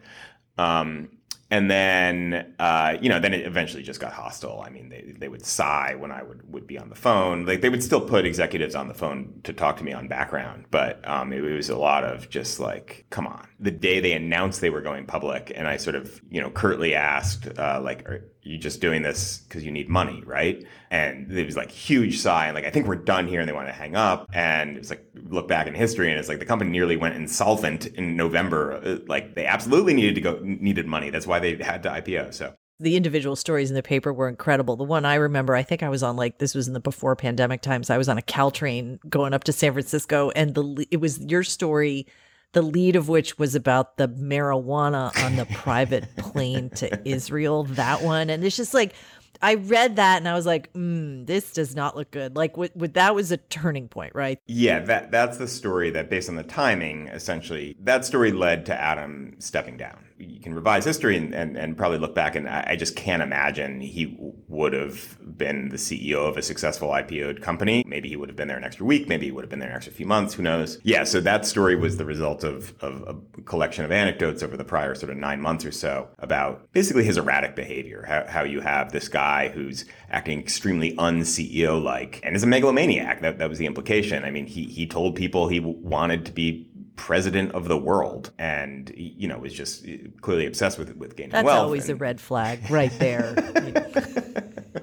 Um, 0.57 1.09
and 1.51 1.69
then 1.69 2.55
uh, 2.57 2.97
you 3.01 3.09
know 3.09 3.19
then 3.19 3.33
it 3.33 3.45
eventually 3.45 3.83
just 3.83 3.99
got 3.99 4.13
hostile. 4.13 4.63
I 4.65 4.69
mean 4.69 4.89
they, 4.89 5.13
they 5.17 5.27
would 5.27 5.45
sigh 5.45 5.95
when 5.95 6.11
i 6.11 6.23
would, 6.23 6.51
would 6.51 6.65
be 6.65 6.79
on 6.79 6.89
the 6.89 6.95
phone. 6.95 7.45
Like 7.45 7.61
they 7.61 7.69
would 7.69 7.83
still 7.83 8.01
put 8.01 8.25
executives 8.25 8.73
on 8.73 8.87
the 8.87 8.93
phone 8.93 9.41
to 9.43 9.53
talk 9.53 9.77
to 9.77 9.83
me 9.83 9.91
on 9.93 10.07
background 10.07 10.65
but 10.71 11.07
um, 11.07 11.33
it, 11.33 11.43
it, 11.43 11.53
was 11.53 11.69
a 11.69 11.77
lot 11.77 12.03
of 12.03 12.29
just 12.29 12.59
like 12.59 13.05
come 13.09 13.27
on. 13.27 13.47
The 13.59 13.71
day 13.71 13.99
they 13.99 14.13
announced 14.13 14.61
they 14.61 14.69
were 14.69 14.81
going 14.81 15.05
public 15.05 15.51
and 15.53 15.67
i 15.67 15.77
sort 15.77 15.95
of 15.95 16.21
you 16.31 16.41
know 16.41 16.49
curtly 16.49 16.95
asked 16.95 17.47
uh, 17.59 17.81
like 17.83 18.07
you 18.43 18.57
just 18.57 18.81
doing 18.81 19.01
this 19.01 19.39
because 19.39 19.63
you 19.63 19.71
need 19.71 19.87
money 19.87 20.23
right 20.25 20.65
and 20.89 21.31
it 21.31 21.45
was 21.45 21.55
like 21.55 21.69
huge 21.69 22.19
sigh 22.19 22.47
and 22.47 22.55
like 22.55 22.65
i 22.65 22.69
think 22.69 22.87
we're 22.87 22.95
done 22.95 23.27
here 23.27 23.39
and 23.39 23.47
they 23.47 23.53
want 23.53 23.67
to 23.67 23.73
hang 23.73 23.95
up 23.95 24.27
and 24.33 24.77
it's 24.77 24.89
like 24.89 25.05
look 25.29 25.47
back 25.47 25.67
in 25.67 25.73
history 25.73 26.09
and 26.09 26.19
it's 26.19 26.29
like 26.29 26.39
the 26.39 26.45
company 26.45 26.71
nearly 26.71 26.97
went 26.97 27.15
insolvent 27.15 27.85
in 27.87 28.15
november 28.15 28.73
uh, 28.83 28.97
like 29.07 29.35
they 29.35 29.45
absolutely 29.45 29.93
needed 29.93 30.15
to 30.15 30.21
go 30.21 30.39
needed 30.43 30.87
money 30.87 31.09
that's 31.09 31.27
why 31.27 31.39
they 31.39 31.55
had 31.55 31.83
to 31.83 31.89
ipo 31.89 32.33
so 32.33 32.53
the 32.79 32.95
individual 32.95 33.35
stories 33.35 33.69
in 33.69 33.75
the 33.75 33.83
paper 33.83 34.11
were 34.11 34.27
incredible. 34.27 34.75
The 34.75 34.83
one 34.83 35.05
I 35.05 35.13
remember, 35.13 35.55
I 35.55 35.61
think 35.61 35.83
I 35.83 35.89
was 35.89 36.01
on 36.01 36.15
like 36.15 36.39
this 36.39 36.55
was 36.55 36.67
in 36.67 36.73
the 36.73 36.79
before 36.79 37.15
pandemic 37.15 37.61
times. 37.61 37.91
I 37.91 37.97
was 37.99 38.09
on 38.09 38.17
a 38.17 38.23
Caltrain 38.23 38.97
going 39.07 39.35
up 39.35 39.43
to 39.43 39.53
San 39.53 39.73
Francisco, 39.73 40.31
and 40.31 40.55
the 40.55 40.87
it 40.89 40.97
was 40.97 41.19
your 41.19 41.43
story 41.43 42.07
the 42.53 42.61
lead 42.61 42.95
of 42.95 43.07
which 43.07 43.37
was 43.39 43.55
about 43.55 43.97
the 43.97 44.07
marijuana 44.09 45.15
on 45.23 45.35
the 45.35 45.45
private 45.45 46.15
plane 46.17 46.69
to 46.71 47.07
Israel, 47.07 47.63
that 47.63 48.01
one. 48.01 48.29
And 48.29 48.43
it's 48.43 48.57
just 48.57 48.73
like, 48.73 48.93
I 49.41 49.55
read 49.55 49.95
that 49.95 50.17
and 50.17 50.27
I 50.27 50.33
was 50.33 50.45
like, 50.45 50.71
mm, 50.73 51.25
this 51.25 51.51
does 51.51 51.75
not 51.75 51.95
look 51.95 52.11
good. 52.11 52.35
Like, 52.35 52.57
what, 52.57 52.75
what, 52.75 52.93
that 52.93 53.15
was 53.15 53.31
a 53.31 53.37
turning 53.37 53.87
point, 53.87 54.13
right? 54.13 54.39
Yeah, 54.45 54.79
that 54.81 55.11
that's 55.11 55.37
the 55.37 55.47
story 55.47 55.89
that, 55.91 56.09
based 56.09 56.29
on 56.29 56.35
the 56.35 56.43
timing, 56.43 57.07
essentially, 57.07 57.75
that 57.79 58.05
story 58.05 58.31
led 58.31 58.65
to 58.67 58.79
Adam 58.79 59.35
stepping 59.39 59.77
down 59.77 60.05
you 60.21 60.39
can 60.39 60.53
revise 60.53 60.85
history 60.85 61.17
and, 61.17 61.33
and, 61.33 61.57
and 61.57 61.77
probably 61.77 61.97
look 61.97 62.15
back 62.15 62.35
and 62.35 62.47
I, 62.47 62.65
I 62.69 62.75
just 62.75 62.95
can't 62.95 63.23
imagine 63.23 63.81
he 63.81 64.17
would 64.47 64.73
have 64.73 65.17
been 65.37 65.69
the 65.69 65.77
CEO 65.77 66.27
of 66.27 66.37
a 66.37 66.41
successful 66.41 66.89
IPO'd 66.89 67.41
company. 67.41 67.83
Maybe 67.87 68.09
he 68.09 68.15
would 68.15 68.29
have 68.29 68.35
been 68.35 68.47
there 68.47 68.57
an 68.57 68.63
extra 68.63 68.85
week. 68.85 69.07
Maybe 69.07 69.25
he 69.25 69.31
would 69.31 69.43
have 69.43 69.49
been 69.49 69.59
there 69.59 69.69
an 69.69 69.75
extra 69.75 69.93
few 69.93 70.05
months. 70.05 70.33
Who 70.33 70.43
knows? 70.43 70.79
Yeah. 70.83 71.03
So 71.03 71.19
that 71.21 71.45
story 71.45 71.75
was 71.75 71.97
the 71.97 72.05
result 72.05 72.43
of, 72.43 72.73
of 72.81 73.03
a 73.37 73.41
collection 73.41 73.85
of 73.85 73.91
anecdotes 73.91 74.43
over 74.43 74.57
the 74.57 74.63
prior 74.63 74.95
sort 74.95 75.11
of 75.11 75.17
nine 75.17 75.41
months 75.41 75.65
or 75.65 75.71
so 75.71 76.09
about 76.19 76.71
basically 76.73 77.03
his 77.03 77.17
erratic 77.17 77.55
behavior. 77.55 78.05
How, 78.07 78.25
how 78.27 78.43
you 78.43 78.61
have 78.61 78.91
this 78.91 79.07
guy 79.07 79.49
who's 79.49 79.85
acting 80.09 80.39
extremely 80.39 80.97
un-CEO 80.97 81.81
like 81.81 82.19
and 82.23 82.35
is 82.35 82.43
a 82.43 82.47
megalomaniac. 82.47 83.21
That, 83.21 83.37
that 83.39 83.49
was 83.49 83.57
the 83.57 83.65
implication. 83.65 84.23
I 84.23 84.31
mean, 84.31 84.45
he, 84.45 84.63
he 84.65 84.87
told 84.87 85.15
people 85.15 85.47
he 85.47 85.59
wanted 85.59 86.25
to 86.25 86.31
be 86.31 86.71
president 87.01 87.51
of 87.53 87.67
the 87.67 87.77
world 87.77 88.31
and 88.37 88.93
you 88.95 89.27
know 89.27 89.39
was 89.39 89.53
just 89.53 89.87
uh, 89.87 89.89
clearly 90.21 90.45
obsessed 90.45 90.77
with 90.77 90.95
with 90.97 91.15
gaining 91.15 91.31
That's 91.31 91.45
wealth. 91.45 91.55
That's 91.55 91.63
always 91.63 91.89
and... 91.89 91.99
a 91.99 92.03
red 92.03 92.21
flag 92.21 92.69
right 92.69 92.91
there. 92.99 93.33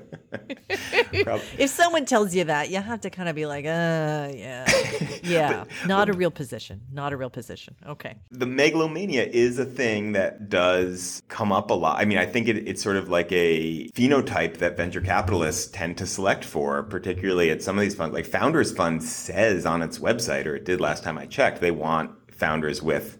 if 1.59 1.71
someone 1.71 2.05
tells 2.05 2.35
you 2.35 2.45
that, 2.45 2.71
you 2.71 2.81
have 2.81 3.01
to 3.03 3.11
kind 3.11 3.29
of 3.29 3.37
be 3.37 3.47
like, 3.47 3.65
uh, 3.65 4.31
yeah, 4.35 4.71
yeah, 5.23 5.65
but, 5.65 5.89
not 5.89 6.09
but, 6.09 6.15
a 6.15 6.19
real 6.19 6.31
position, 6.31 6.81
not 6.93 7.13
a 7.13 7.17
real 7.17 7.31
position. 7.31 7.75
Okay. 7.87 8.17
The 8.31 8.47
megalomania 8.47 9.25
is 9.25 9.59
a 9.59 9.65
thing 9.65 10.13
that 10.13 10.49
does 10.49 11.23
come 11.29 11.53
up 11.53 11.71
a 11.71 11.75
lot. 11.75 11.99
I 11.99 12.05
mean, 12.05 12.19
I 12.19 12.27
think 12.27 12.49
it, 12.49 12.69
it's 12.69 12.83
sort 12.83 12.97
of 12.97 13.09
like 13.09 13.31
a 13.33 13.89
phenotype 13.91 14.59
that 14.59 14.77
venture 14.77 15.01
capitalists 15.01 15.71
tend 15.71 15.99
to 15.99 16.07
select 16.07 16.45
for, 16.45 16.83
particularly 16.83 17.51
at 17.51 17.63
some 17.63 17.77
of 17.77 17.83
these 17.83 17.95
funds. 17.95 18.15
Like 18.15 18.27
Founders 18.27 18.73
Fund 18.73 19.03
says 19.03 19.67
on 19.67 19.83
its 19.83 19.99
website, 19.99 20.47
or 20.47 20.57
it 20.57 20.65
did 20.65 20.81
last 20.81 21.05
time 21.05 21.19
I 21.19 21.27
checked, 21.27 21.61
they 21.61 21.71
want 21.71 22.11
founders 22.33 22.83
with 22.83 23.19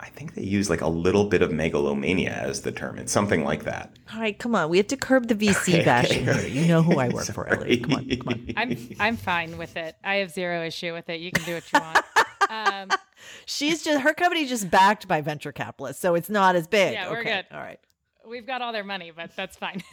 I 0.00 0.08
think 0.08 0.34
they 0.34 0.42
use 0.42 0.68
like 0.68 0.80
a 0.80 0.88
little 0.88 1.24
bit 1.24 1.40
of 1.40 1.52
megalomania 1.52 2.32
as 2.32 2.62
the 2.62 2.72
term. 2.72 2.98
It's 2.98 3.12
something 3.12 3.44
like 3.44 3.64
that. 3.64 3.96
All 4.12 4.20
right, 4.20 4.36
come 4.38 4.54
on. 4.54 4.68
We 4.68 4.76
have 4.78 4.88
to 4.88 4.96
curb 4.96 5.28
the 5.28 5.34
VC 5.34 5.74
okay, 5.74 5.84
bashing 5.84 6.28
okay. 6.28 6.48
here. 6.48 6.62
You 6.62 6.68
know 6.68 6.82
who 6.82 6.98
I 6.98 7.08
work 7.08 7.26
for, 7.26 7.48
Ellie. 7.48 7.78
Come 7.78 7.94
on, 7.94 8.08
come 8.08 8.28
on. 8.28 8.46
I'm 8.56 8.88
I'm 8.98 9.16
fine 9.16 9.56
with 9.56 9.76
it. 9.76 9.96
I 10.02 10.16
have 10.16 10.30
zero 10.30 10.64
issue 10.64 10.92
with 10.92 11.08
it. 11.08 11.20
You 11.20 11.30
can 11.30 11.44
do 11.44 11.54
what 11.54 11.72
you 11.72 11.80
want. 11.80 12.04
Um, 12.50 12.90
She's 13.46 13.82
just 13.82 14.00
her 14.00 14.14
company's 14.14 14.48
just 14.48 14.70
backed 14.70 15.08
by 15.08 15.20
venture 15.20 15.52
capitalists, 15.52 16.02
so 16.02 16.14
it's 16.14 16.28
not 16.28 16.56
as 16.56 16.66
big. 16.66 16.92
Yeah, 16.92 17.10
we're 17.10 17.20
okay. 17.20 17.44
good. 17.48 17.56
All 17.56 17.62
right. 17.62 17.80
We've 18.26 18.46
got 18.46 18.62
all 18.62 18.72
their 18.72 18.84
money, 18.84 19.12
but 19.14 19.36
that's 19.36 19.56
fine. 19.56 19.82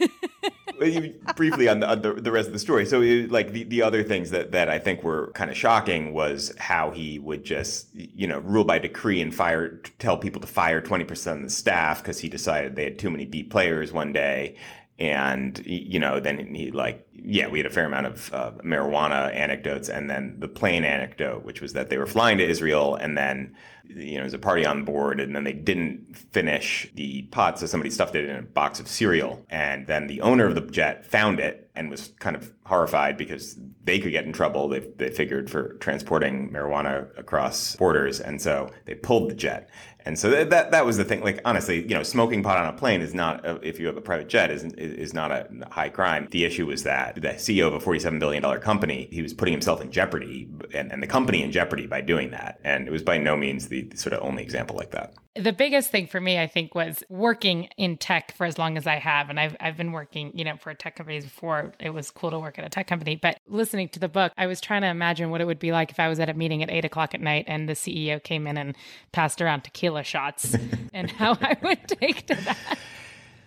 Briefly 1.36 1.68
on, 1.68 1.80
the, 1.80 1.88
on 1.88 2.02
the, 2.02 2.14
the 2.14 2.32
rest 2.32 2.46
of 2.46 2.52
the 2.52 2.58
story. 2.58 2.86
So, 2.86 3.02
it, 3.02 3.30
like 3.30 3.52
the, 3.52 3.64
the 3.64 3.82
other 3.82 4.02
things 4.02 4.30
that, 4.30 4.52
that 4.52 4.68
I 4.68 4.78
think 4.78 5.02
were 5.02 5.30
kind 5.32 5.50
of 5.50 5.56
shocking 5.56 6.12
was 6.12 6.54
how 6.58 6.90
he 6.90 7.18
would 7.18 7.44
just, 7.44 7.88
you 7.94 8.26
know, 8.26 8.38
rule 8.40 8.64
by 8.64 8.78
decree 8.78 9.20
and 9.20 9.34
fire, 9.34 9.80
tell 9.98 10.16
people 10.16 10.40
to 10.40 10.46
fire 10.46 10.80
20% 10.80 11.36
of 11.36 11.42
the 11.42 11.50
staff 11.50 12.02
because 12.02 12.18
he 12.18 12.28
decided 12.28 12.76
they 12.76 12.84
had 12.84 12.98
too 12.98 13.10
many 13.10 13.24
B 13.24 13.42
players 13.42 13.92
one 13.92 14.12
day 14.12 14.56
and 14.98 15.62
you 15.66 15.98
know 15.98 16.20
then 16.20 16.54
he 16.54 16.70
like 16.70 17.06
yeah 17.12 17.48
we 17.48 17.58
had 17.58 17.66
a 17.66 17.70
fair 17.70 17.86
amount 17.86 18.06
of 18.06 18.32
uh, 18.32 18.50
marijuana 18.62 19.34
anecdotes 19.34 19.88
and 19.88 20.08
then 20.08 20.36
the 20.38 20.46
plane 20.46 20.84
anecdote 20.84 21.44
which 21.44 21.60
was 21.60 21.72
that 21.72 21.88
they 21.88 21.98
were 21.98 22.06
flying 22.06 22.38
to 22.38 22.44
israel 22.44 22.94
and 22.94 23.16
then 23.16 23.54
you 23.94 24.14
know 24.14 24.20
there's 24.20 24.34
a 24.34 24.38
party 24.38 24.64
on 24.64 24.84
board 24.84 25.20
and 25.20 25.34
then 25.34 25.44
they 25.44 25.52
didn't 25.52 26.16
finish 26.32 26.90
the 26.94 27.22
pot 27.22 27.58
so 27.58 27.66
somebody 27.66 27.90
stuffed 27.90 28.14
it 28.14 28.24
in 28.24 28.36
a 28.36 28.42
box 28.42 28.80
of 28.80 28.88
cereal 28.88 29.44
and 29.50 29.86
then 29.86 30.06
the 30.06 30.20
owner 30.20 30.46
of 30.46 30.54
the 30.54 30.60
jet 30.60 31.06
found 31.06 31.40
it 31.40 31.70
and 31.74 31.90
was 31.90 32.08
kind 32.18 32.36
of 32.36 32.52
horrified 32.66 33.16
because 33.16 33.58
they 33.84 33.98
could 33.98 34.12
get 34.12 34.24
in 34.24 34.32
trouble 34.32 34.68
they, 34.68 34.80
they 34.96 35.10
figured 35.10 35.50
for 35.50 35.74
transporting 35.74 36.50
marijuana 36.50 37.06
across 37.18 37.76
borders 37.76 38.20
and 38.20 38.40
so 38.40 38.70
they 38.84 38.94
pulled 38.94 39.30
the 39.30 39.34
jet 39.34 39.70
and 40.04 40.18
so 40.18 40.30
that, 40.30 40.50
that, 40.50 40.70
that 40.72 40.84
was 40.84 40.96
the 40.96 41.04
thing. 41.04 41.22
Like 41.22 41.40
honestly, 41.44 41.82
you 41.82 41.94
know, 41.94 42.02
smoking 42.02 42.42
pot 42.42 42.58
on 42.58 42.66
a 42.66 42.76
plane 42.76 43.02
is 43.02 43.14
not 43.14 43.64
if 43.64 43.78
you 43.78 43.86
have 43.86 43.96
a 43.96 44.00
private 44.00 44.28
jet 44.28 44.50
is 44.50 44.64
is 44.74 45.14
not 45.14 45.30
a 45.30 45.48
high 45.70 45.88
crime. 45.88 46.28
The 46.30 46.44
issue 46.44 46.66
was 46.66 46.82
that 46.82 47.16
the 47.16 47.28
CEO 47.28 47.68
of 47.68 47.74
a 47.74 47.80
forty 47.80 48.00
seven 48.00 48.18
billion 48.18 48.42
dollar 48.42 48.58
company 48.58 49.08
he 49.10 49.22
was 49.22 49.32
putting 49.32 49.52
himself 49.52 49.80
in 49.80 49.90
jeopardy 49.90 50.48
and, 50.74 50.92
and 50.92 51.02
the 51.02 51.06
company 51.06 51.42
in 51.42 51.52
jeopardy 51.52 51.86
by 51.86 52.00
doing 52.00 52.30
that. 52.30 52.60
And 52.64 52.88
it 52.88 52.90
was 52.90 53.02
by 53.02 53.18
no 53.18 53.36
means 53.36 53.68
the 53.68 53.90
sort 53.94 54.12
of 54.12 54.22
only 54.22 54.42
example 54.42 54.76
like 54.76 54.90
that. 54.90 55.14
The 55.34 55.52
biggest 55.52 55.90
thing 55.90 56.06
for 56.06 56.20
me, 56.20 56.38
I 56.38 56.46
think, 56.46 56.74
was 56.74 57.02
working 57.08 57.68
in 57.78 57.96
tech 57.96 58.34
for 58.36 58.44
as 58.44 58.58
long 58.58 58.76
as 58.76 58.86
I 58.86 58.96
have. 58.96 59.30
And 59.30 59.40
I've, 59.40 59.56
I've 59.60 59.78
been 59.78 59.92
working, 59.92 60.30
you 60.34 60.44
know, 60.44 60.56
for 60.56 60.74
tech 60.74 60.96
companies 60.96 61.24
before 61.24 61.72
it 61.80 61.90
was 61.90 62.10
cool 62.10 62.30
to 62.30 62.38
work 62.38 62.58
at 62.58 62.66
a 62.66 62.68
tech 62.68 62.86
company. 62.86 63.16
But 63.16 63.40
listening 63.46 63.88
to 63.90 63.98
the 63.98 64.08
book, 64.08 64.32
I 64.36 64.46
was 64.46 64.60
trying 64.60 64.82
to 64.82 64.88
imagine 64.88 65.30
what 65.30 65.40
it 65.40 65.46
would 65.46 65.58
be 65.58 65.72
like 65.72 65.90
if 65.90 65.98
I 65.98 66.08
was 66.08 66.20
at 66.20 66.28
a 66.28 66.34
meeting 66.34 66.62
at 66.62 66.70
eight 66.70 66.84
o'clock 66.84 67.14
at 67.14 67.20
night 67.20 67.46
and 67.48 67.68
the 67.68 67.72
CEO 67.72 68.22
came 68.22 68.46
in 68.46 68.58
and 68.58 68.76
passed 69.12 69.40
around 69.40 69.62
tequila 69.62 70.04
shots 70.04 70.54
and 70.92 71.10
how 71.10 71.38
I 71.40 71.56
would 71.62 71.88
take 71.88 72.26
to 72.26 72.34
that 72.34 72.78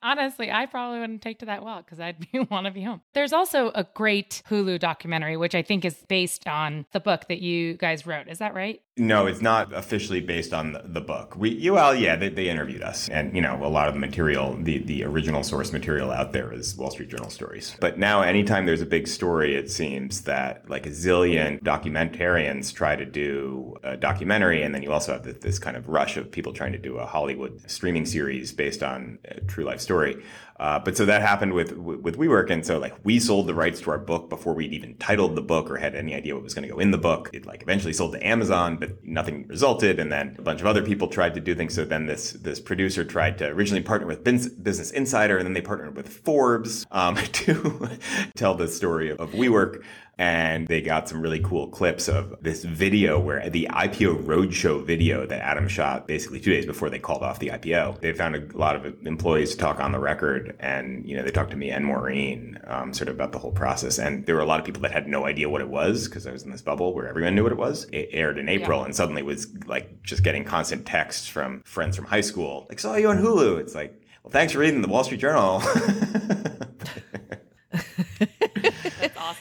honestly, 0.06 0.52
I 0.52 0.68
probably 0.68 1.00
wouldn't 1.00 1.22
take 1.22 1.40
to 1.40 1.48
that 1.48 1.64
well 1.66 1.82
because 1.82 2.00
I'd 2.00 2.28
want 2.50 2.68
to 2.68 2.72
be 2.72 2.84
home. 2.84 3.02
There's 3.14 3.34
also 3.34 3.72
a 3.76 3.84
great 3.84 4.44
Hulu 4.50 4.80
documentary, 4.80 5.36
which 5.36 5.56
I 5.56 5.64
think 5.64 5.84
is 5.84 5.96
based 6.08 6.48
on 6.48 6.86
the 6.94 7.00
book 7.00 7.28
that 7.28 7.42
you 7.42 7.74
guys 7.74 8.06
wrote. 8.06 8.28
Is 8.30 8.38
that 8.38 8.54
right? 8.54 8.82
No, 8.98 9.26
it's 9.26 9.42
not 9.42 9.74
officially 9.74 10.22
based 10.22 10.54
on 10.54 10.78
the, 10.86 11.02
book. 11.02 11.36
We, 11.36 11.70
well, 11.70 11.94
yeah, 11.94 12.16
they, 12.16 12.30
they, 12.30 12.50
interviewed 12.50 12.82
us, 12.82 13.10
and 13.10 13.36
you 13.36 13.42
know, 13.42 13.60
a 13.62 13.68
lot 13.68 13.90
of 13.90 13.94
the 13.94 14.00
material, 14.00 14.58
the 14.60 14.80
the 14.80 15.04
original 15.04 15.44
source 15.44 15.74
material 15.74 16.12
out 16.12 16.32
there 16.32 16.52
is 16.54 16.76
Wall 16.78 16.90
Street 16.90 17.10
Journal 17.10 17.30
stories. 17.30 17.76
But 17.82 18.00
now, 18.00 18.22
anytime 18.22 18.66
there's 18.66 18.82
a 18.82 18.86
big 18.86 19.08
story, 19.08 19.56
it 19.56 19.70
seems 19.70 20.22
that 20.22 20.68
like 20.70 20.86
a 20.86 20.90
zillion 20.90 21.62
documentarians 21.62 22.74
try 22.74 22.96
to 22.96 23.06
do 23.06 23.76
a 23.84 23.98
documentary, 23.98 24.64
and 24.64 24.74
then 24.74 24.82
you 24.82 24.94
also 24.94 25.12
have 25.12 25.42
this 25.42 25.60
kind 25.60 25.76
of 25.76 25.90
rush 25.90 26.16
of 26.16 26.32
people 26.32 26.54
trying 26.54 26.72
to 26.72 26.80
do 26.80 26.98
a 26.98 27.06
Hollywood 27.06 27.70
streaming 27.70 28.06
series 28.06 28.54
based 28.54 28.82
on 28.82 29.20
a 29.26 29.42
true 29.42 29.66
life 29.66 29.82
story. 29.82 30.24
Uh, 30.58 30.80
but 30.80 30.96
so 30.96 31.06
that 31.06 31.22
happened 31.22 31.54
with 31.54 31.74
with 31.74 32.18
WeWork, 32.18 32.50
and 32.50 32.66
so 32.66 32.80
like 32.80 32.96
we 33.04 33.20
sold 33.20 33.48
the 33.48 33.54
rights 33.54 33.82
to 33.82 33.92
our 33.92 33.98
book 33.98 34.30
before 34.30 34.54
we'd 34.54 34.72
even 34.72 34.96
titled 34.98 35.36
the 35.36 35.42
book 35.42 35.70
or 35.70 35.76
had 35.76 35.96
any 35.96 36.16
idea 36.16 36.34
what 36.34 36.44
was 36.44 36.54
going 36.54 36.66
to 36.66 36.74
go 36.74 36.80
in 36.80 36.92
the 36.92 36.98
book. 36.98 37.30
It 37.34 37.46
like 37.46 37.62
eventually 37.62 37.92
sold 37.92 38.14
to 38.14 38.26
Amazon, 38.26 38.78
but 38.78 39.04
nothing 39.04 39.48
resulted, 39.48 40.00
and 40.00 40.10
then 40.10 40.36
a 40.40 40.42
bunch 40.42 40.62
of 40.62 40.68
other 40.68 40.82
people 40.82 41.10
tried 41.10 41.34
to 41.34 41.42
do 41.42 41.56
things. 41.56 41.74
So 41.74 41.84
then 41.84 42.06
this 42.06 42.32
this 42.34 42.62
producer 42.62 43.04
tried 43.04 43.38
to 43.40 43.48
originally 43.48 43.84
partner 43.84 44.08
with 44.08 44.24
Business 44.24 44.92
Insider, 44.92 45.38
and 45.38 45.46
then 45.46 45.54
they 45.54 45.62
partnered 45.62 45.98
with 45.98 46.08
Forbes 46.08 46.86
um, 46.90 47.16
to 47.34 47.90
tell 48.36 48.56
the 48.56 48.70
story 48.70 49.12
of 49.12 49.32
WeWork. 49.32 49.84
And 50.18 50.68
they 50.68 50.82
got 50.82 51.10
some 51.10 51.22
really 51.22 51.40
cool 51.40 51.68
clips 51.68 52.08
of 52.08 52.36
this 52.42 52.64
video 52.64 53.20
where 53.20 53.50
the 53.50 53.68
IPO 53.72 54.24
roadshow 54.24 54.86
video 54.86 55.26
that 55.26 55.42
Adam 55.42 55.68
shot 55.68 56.08
basically 56.08 56.40
two 56.40 56.52
days 56.52 56.66
before 56.66 56.90
they 56.90 57.00
called 57.00 57.22
off 57.22 57.40
the 57.40 57.50
IPO. 57.50 58.00
They 58.00 58.14
found 58.14 58.36
a 58.36 58.58
lot 58.58 58.76
of 58.76 59.06
employees 59.06 59.52
to 59.52 59.58
talk 59.58 59.80
on 59.80 59.92
the 59.92 60.00
record, 60.00 60.56
and 60.60 61.06
you 61.06 61.18
know 61.18 61.24
they 61.24 61.32
talked 61.32 61.52
to 61.52 61.58
me 61.58 61.70
and 61.70 61.86
Maureen 61.86 62.60
um, 62.66 62.94
sort 62.94 63.10
of 63.10 63.16
about 63.16 63.32
the 63.34 63.40
whole 63.40 63.52
process. 63.52 64.00
And 64.00 64.26
there 64.26 64.36
were 64.36 64.42
a 64.42 64.46
lot 64.46 64.60
of 64.60 64.66
people 64.66 64.82
that 64.84 64.92
had 64.92 65.08
no 65.08 65.26
idea 65.26 65.50
what 65.50 65.62
it 65.62 65.70
was 65.70 66.08
because 66.08 66.26
I 66.26 66.32
was 66.32 66.44
in 66.44 66.52
this 66.52 66.62
bubble 66.62 66.94
where 66.94 67.08
everyone 67.08 67.36
knew 67.36 67.44
what 67.44 67.52
it 67.52 67.58
was. 67.58 67.86
It 67.92 68.10
aired 68.12 68.38
in 68.38 68.48
April, 68.48 68.80
yeah. 68.80 68.86
and 68.86 68.96
suddenly 68.96 69.22
was 69.22 69.48
like 69.66 70.02
just 70.04 70.24
getting 70.24 70.46
constant 70.46 70.86
texts 70.86 71.28
from 71.28 71.62
friends 71.66 71.96
from 71.96 72.06
high 72.06 72.22
school, 72.22 72.68
like 72.70 72.80
saw 72.80 72.96
you 72.96 73.10
on 73.10 73.18
Hulu. 73.18 73.60
It's 73.60 73.76
like, 73.76 74.02
well, 74.24 74.32
thanks 74.32 74.54
for 74.54 74.60
reading 74.60 74.82
the 74.82 74.88
Wall 74.88 75.04
Street 75.04 75.20
Journal. 75.20 75.62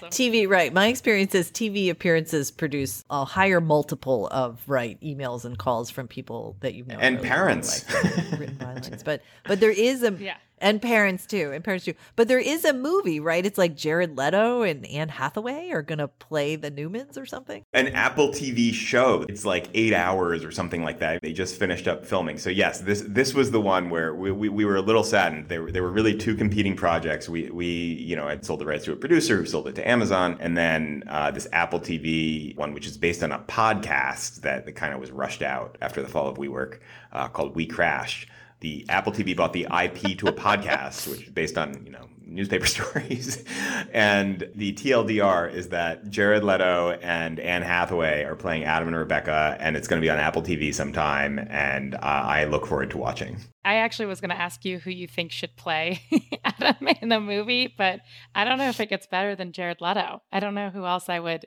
awesome. 0.05 0.33
TV, 0.33 0.49
right. 0.49 0.73
My 0.73 0.89
experience 0.89 1.35
is 1.35 1.51
TV 1.51 1.91
appearances 1.91 2.51
produce 2.51 3.05
a 3.11 3.25
higher 3.25 3.61
multiple 3.61 4.29
of 4.29 4.61
right 4.67 5.01
emails 5.01 5.45
and 5.45 5.59
calls 5.59 5.91
from 5.91 6.09
people 6.09 6.57
that 6.61 6.75
you've 6.75 6.87
know 6.87 6.99
and 7.01 7.17
really 7.17 7.29
parents 7.29 7.85
like 7.93 8.39
written 8.39 8.57
bylines. 8.61 9.05
But 9.05 9.23
but 9.47 9.61
there 9.61 9.71
is 9.71 10.03
a 10.03 10.13
yeah 10.13 10.37
and 10.59 10.81
parents 10.81 11.27
too, 11.27 11.51
and 11.53 11.63
parents 11.63 11.85
too. 11.85 11.95
But 12.17 12.29
there 12.29 12.39
is 12.39 12.65
a 12.65 12.73
movie, 12.73 13.21
right? 13.21 13.45
It's 13.45 13.59
like 13.59 13.77
Jared 13.77 14.17
Leto 14.17 14.63
and 14.63 14.87
Anne 14.87 15.09
Hathaway 15.09 15.71
are 15.71 15.83
gonna 15.83 16.09
play 16.09 16.57
the 16.57 16.71
Neumanns 16.71 17.19
or 17.19 17.27
something. 17.27 17.65
An 17.73 17.89
Apple 17.89 18.29
TV 18.29 18.73
show. 18.73 19.25
It's 19.29 19.45
like 19.45 19.69
eight 19.75 19.93
hours 19.93 20.45
or 20.45 20.51
something 20.51 20.83
like 20.83 21.01
that. 21.01 21.21
They 21.23 21.33
just 21.33 21.57
finished 21.57 21.89
up 21.89 22.07
filming. 22.07 22.39
So 22.39 22.51
yes, 22.51 22.81
this 22.81 23.03
this 23.07 23.35
was 23.35 23.51
the 23.51 23.61
one 23.61 23.91
where 23.91 24.15
we, 24.15 24.31
we, 24.31 24.49
we 24.49 24.65
were 24.65 24.77
a 24.77 24.83
little 24.83 25.05
saddened. 25.05 25.49
There 25.49 25.63
were 25.63 25.73
there 25.73 25.83
were 25.83 25.93
really 25.93 26.17
two 26.17 26.35
competing 26.35 26.77
projects. 26.77 27.29
We 27.29 27.51
we 27.51 27.67
you 27.67 28.17
know 28.17 28.29
had 28.29 28.45
sold 28.45 28.61
the 28.61 28.67
rights 28.67 28.85
to 28.85 28.93
a 28.93 28.97
producer 28.97 29.37
who 29.37 29.47
sold 29.47 29.69
it 29.69 29.75
to 29.77 29.89
Amazon, 29.89 30.37
and 30.41 30.57
then 30.57 31.03
uh, 31.09 31.31
this 31.31 31.49
Apple 31.53 31.81
TV 31.81 32.57
one, 32.57 32.75
which 32.75 32.87
is 32.87 32.97
based 32.97 33.23
on 33.23 33.33
a 33.33 33.39
podcast 33.41 34.41
that, 34.43 34.75
kind 34.75 34.93
of 34.93 35.01
was 35.01 35.11
rushed 35.11 35.43
out 35.43 35.77
after 35.81 36.03
the 36.03 36.09
fall 36.09 36.27
of 36.27 36.37
WeWork, 36.37 36.79
uh, 37.13 37.29
called 37.29 37.55
We 37.55 37.67
Crashed 37.67 38.29
the 38.65 38.87
Apple 38.89 39.13
TV 39.13 39.37
bought 39.37 39.53
the 39.53 39.65
IP 39.65 40.17
to 40.17 40.27
a 40.27 40.33
podcast, 40.33 41.07
which 41.11 41.25
is 41.25 41.31
based 41.31 41.59
on 41.59 41.85
you 41.85 41.93
know 41.93 42.09
newspaper 42.27 42.67
stories. 42.77 43.45
and 43.93 44.49
the 44.55 44.73
TLDR 44.73 45.53
is 45.53 45.69
that 45.69 46.09
Jared 46.09 46.43
Leto 46.43 46.99
and 47.03 47.39
Anne 47.39 47.61
Hathaway 47.61 48.25
are 48.25 48.35
playing 48.35 48.65
Adam 48.65 48.89
and 48.89 48.97
Rebecca, 48.97 49.59
and 49.61 49.77
it's 49.77 49.87
going 49.87 50.01
to 50.01 50.05
be 50.05 50.09
on 50.09 50.19
Apple 50.19 50.43
TV 50.43 50.75
sometime. 50.75 51.39
And 51.39 51.95
uh, 51.95 51.99
I 52.03 52.45
look 52.45 52.67
forward 52.67 52.91
to 52.93 52.99
watching. 52.99 53.37
I 53.67 53.77
actually 53.77 54.07
was 54.07 54.23
going 54.23 54.31
to 54.31 54.41
ask 54.41 54.65
you 54.65 54.79
who 54.79 54.91
you 54.91 55.07
think 55.07 55.31
should 55.31 55.55
play 55.57 56.01
Adam 56.45 56.89
in 57.03 57.11
the 57.11 57.21
movie, 57.21 57.73
but 57.77 58.01
I 58.35 58.45
don't 58.45 58.57
know 58.57 58.71
if 58.71 58.81
it 58.81 58.89
gets 58.89 59.07
better 59.07 59.37
than 59.37 59.53
Jared 59.53 59.83
Leto. 59.83 60.23
I 60.33 60.41
don't 60.41 60.55
know 60.55 60.71
who 60.71 60.87
else 60.87 61.11
I 61.11 61.21
would 61.21 61.45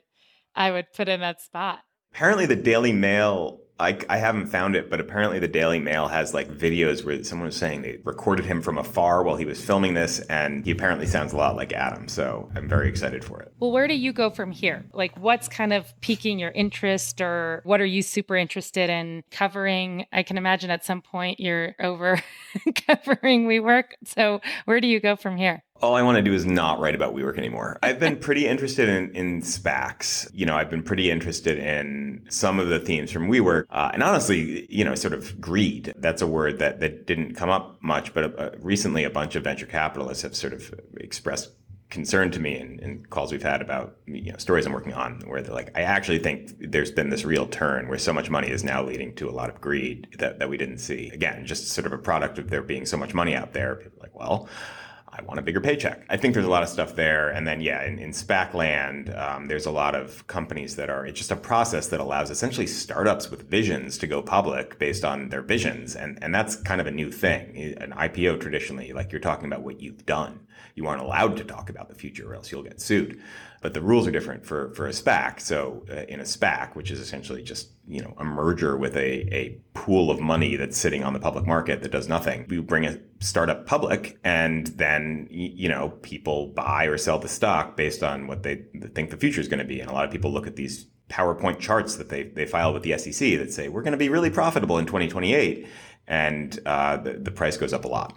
I 0.54 0.70
would 0.70 0.92
put 0.94 1.08
in 1.08 1.20
that 1.20 1.40
spot. 1.40 1.80
Apparently, 2.12 2.46
the 2.46 2.56
Daily 2.56 2.92
Mail 2.92 3.60
I, 3.80 3.98
I 4.08 4.16
haven't 4.16 4.48
found 4.48 4.74
it, 4.74 4.90
but 4.90 4.98
apparently 4.98 5.38
the 5.38 5.48
Daily 5.48 5.78
Mail 5.78 6.08
has 6.08 6.34
like 6.34 6.48
videos 6.48 7.04
where 7.04 7.22
someone 7.22 7.46
was 7.46 7.56
saying 7.56 7.82
they 7.82 7.98
recorded 8.02 8.44
him 8.44 8.60
from 8.60 8.76
afar 8.76 9.22
while 9.22 9.36
he 9.36 9.44
was 9.44 9.64
filming 9.64 9.94
this, 9.94 10.18
and 10.20 10.64
he 10.64 10.72
apparently 10.72 11.06
sounds 11.06 11.32
a 11.32 11.36
lot 11.36 11.54
like 11.54 11.72
Adam. 11.72 12.08
So 12.08 12.50
I'm 12.56 12.68
very 12.68 12.88
excited 12.88 13.24
for 13.24 13.40
it. 13.40 13.52
Well, 13.60 13.70
where 13.70 13.86
do 13.86 13.94
you 13.94 14.12
go 14.12 14.30
from 14.30 14.50
here? 14.50 14.84
Like, 14.92 15.16
what's 15.16 15.48
kind 15.48 15.72
of 15.72 15.92
piquing 16.00 16.40
your 16.40 16.50
interest, 16.50 17.20
or 17.20 17.60
what 17.64 17.80
are 17.80 17.86
you 17.86 18.02
super 18.02 18.36
interested 18.36 18.90
in 18.90 19.22
covering? 19.30 20.06
I 20.12 20.24
can 20.24 20.38
imagine 20.38 20.70
at 20.70 20.84
some 20.84 21.00
point 21.00 21.38
you're 21.38 21.76
over 21.78 22.20
covering 22.86 23.46
WeWork. 23.46 23.84
So 24.04 24.40
where 24.64 24.80
do 24.80 24.88
you 24.88 24.98
go 24.98 25.14
from 25.14 25.36
here? 25.36 25.62
All 25.80 25.94
I 25.94 26.02
want 26.02 26.16
to 26.16 26.22
do 26.22 26.32
is 26.32 26.44
not 26.44 26.80
write 26.80 26.94
about 26.94 27.14
WeWork 27.14 27.38
anymore. 27.38 27.78
I've 27.82 28.00
been 28.00 28.16
pretty 28.16 28.46
interested 28.46 28.88
in, 28.88 29.14
in 29.14 29.42
SPACs. 29.42 30.28
You 30.32 30.46
know, 30.46 30.56
I've 30.56 30.70
been 30.70 30.82
pretty 30.82 31.10
interested 31.10 31.58
in 31.58 32.26
some 32.28 32.58
of 32.58 32.68
the 32.68 32.80
themes 32.80 33.10
from 33.10 33.28
WeWork. 33.28 33.64
Uh, 33.70 33.90
and 33.92 34.02
honestly, 34.02 34.66
you 34.68 34.84
know, 34.84 34.94
sort 34.94 35.14
of 35.14 35.40
greed. 35.40 35.94
That's 35.96 36.22
a 36.22 36.26
word 36.26 36.58
that, 36.58 36.80
that 36.80 37.06
didn't 37.06 37.34
come 37.34 37.50
up 37.50 37.82
much, 37.82 38.12
but 38.12 38.38
uh, 38.38 38.50
recently 38.60 39.04
a 39.04 39.10
bunch 39.10 39.36
of 39.36 39.44
venture 39.44 39.66
capitalists 39.66 40.22
have 40.22 40.34
sort 40.34 40.52
of 40.52 40.74
expressed 40.96 41.50
concern 41.90 42.30
to 42.30 42.38
me 42.38 42.58
in, 42.58 42.78
in, 42.80 43.06
calls 43.06 43.32
we've 43.32 43.42
had 43.42 43.62
about 43.62 43.96
you 44.06 44.30
know 44.30 44.36
stories 44.36 44.66
I'm 44.66 44.72
working 44.72 44.92
on 44.92 45.22
where 45.26 45.40
they're 45.40 45.54
like 45.54 45.76
I 45.76 45.82
actually 45.82 46.18
think 46.18 46.54
there's 46.60 46.90
been 46.90 47.08
this 47.08 47.24
real 47.24 47.46
turn 47.46 47.88
where 47.88 47.96
so 47.96 48.12
much 48.12 48.28
money 48.28 48.50
is 48.50 48.62
now 48.62 48.84
leading 48.84 49.14
to 49.14 49.28
a 49.28 49.32
lot 49.32 49.48
of 49.48 49.58
greed 49.60 50.06
that, 50.18 50.38
that 50.38 50.50
we 50.50 50.58
didn't 50.58 50.78
see 50.78 51.08
again 51.14 51.46
just 51.46 51.68
sort 51.68 51.86
of 51.86 51.94
a 51.94 51.98
product 51.98 52.38
of 52.38 52.50
there 52.50 52.62
being 52.62 52.84
so 52.84 52.98
much 52.98 53.14
money 53.14 53.34
out 53.34 53.54
there 53.54 53.76
people 53.76 54.00
are 54.00 54.02
like 54.02 54.14
well 54.14 54.48
I 55.18 55.22
want 55.22 55.40
a 55.40 55.42
bigger 55.42 55.60
paycheck. 55.60 56.04
I 56.08 56.16
think 56.16 56.34
there's 56.34 56.46
a 56.46 56.50
lot 56.50 56.62
of 56.62 56.68
stuff 56.68 56.94
there. 56.94 57.30
And 57.30 57.46
then, 57.46 57.60
yeah, 57.60 57.84
in, 57.84 57.98
in 57.98 58.10
SPAC 58.10 58.54
land, 58.54 59.12
um, 59.14 59.48
there's 59.48 59.66
a 59.66 59.70
lot 59.70 59.96
of 59.96 60.24
companies 60.28 60.76
that 60.76 60.90
are, 60.90 61.04
it's 61.04 61.18
just 61.18 61.32
a 61.32 61.36
process 61.36 61.88
that 61.88 61.98
allows 61.98 62.30
essentially 62.30 62.68
startups 62.68 63.28
with 63.28 63.50
visions 63.50 63.98
to 63.98 64.06
go 64.06 64.22
public 64.22 64.78
based 64.78 65.04
on 65.04 65.30
their 65.30 65.42
visions. 65.42 65.96
And, 65.96 66.18
and 66.22 66.32
that's 66.32 66.54
kind 66.54 66.80
of 66.80 66.86
a 66.86 66.92
new 66.92 67.10
thing. 67.10 67.74
An 67.80 67.90
IPO 67.90 68.40
traditionally, 68.40 68.92
like 68.92 69.10
you're 69.10 69.20
talking 69.20 69.46
about 69.46 69.62
what 69.62 69.80
you've 69.80 70.06
done. 70.06 70.46
You 70.76 70.86
aren't 70.86 71.02
allowed 71.02 71.36
to 71.38 71.44
talk 71.44 71.68
about 71.68 71.88
the 71.88 71.96
future 71.96 72.30
or 72.30 72.36
else 72.36 72.52
you'll 72.52 72.62
get 72.62 72.80
sued 72.80 73.20
but 73.60 73.74
the 73.74 73.80
rules 73.80 74.06
are 74.06 74.10
different 74.10 74.46
for, 74.46 74.72
for 74.74 74.86
a 74.86 74.90
SPAC. 74.90 75.40
So 75.40 75.84
uh, 75.90 76.02
in 76.08 76.20
a 76.20 76.24
SPAC, 76.24 76.76
which 76.76 76.90
is 76.90 77.00
essentially 77.00 77.42
just 77.42 77.70
you 77.86 78.02
know 78.02 78.14
a 78.18 78.24
merger 78.24 78.76
with 78.76 78.96
a, 78.96 79.34
a 79.34 79.60
pool 79.74 80.10
of 80.10 80.20
money 80.20 80.56
that's 80.56 80.76
sitting 80.76 81.02
on 81.02 81.12
the 81.12 81.18
public 81.18 81.46
market 81.46 81.82
that 81.82 81.92
does 81.92 82.08
nothing, 82.08 82.46
you 82.50 82.62
bring 82.62 82.84
a 82.86 82.98
startup 83.20 83.66
public, 83.66 84.18
and 84.24 84.68
then 84.68 85.26
you 85.30 85.68
know 85.68 85.90
people 86.02 86.48
buy 86.48 86.84
or 86.84 86.96
sell 86.98 87.18
the 87.18 87.28
stock 87.28 87.76
based 87.76 88.02
on 88.02 88.26
what 88.26 88.42
they 88.42 88.64
think 88.94 89.10
the 89.10 89.16
future 89.16 89.40
is 89.40 89.48
going 89.48 89.58
to 89.58 89.64
be. 89.64 89.80
And 89.80 89.90
a 89.90 89.94
lot 89.94 90.04
of 90.04 90.10
people 90.10 90.32
look 90.32 90.46
at 90.46 90.56
these 90.56 90.86
PowerPoint 91.08 91.58
charts 91.58 91.96
that 91.96 92.10
they 92.10 92.24
they 92.24 92.46
file 92.46 92.72
with 92.72 92.82
the 92.82 92.96
SEC 92.98 93.38
that 93.38 93.52
say 93.52 93.68
we're 93.68 93.82
going 93.82 93.92
to 93.92 93.98
be 93.98 94.08
really 94.08 94.30
profitable 94.30 94.78
in 94.78 94.86
2028, 94.86 95.66
and 96.06 96.58
uh, 96.66 96.96
the, 96.98 97.14
the 97.14 97.30
price 97.30 97.56
goes 97.56 97.72
up 97.72 97.84
a 97.84 97.88
lot. 97.88 98.16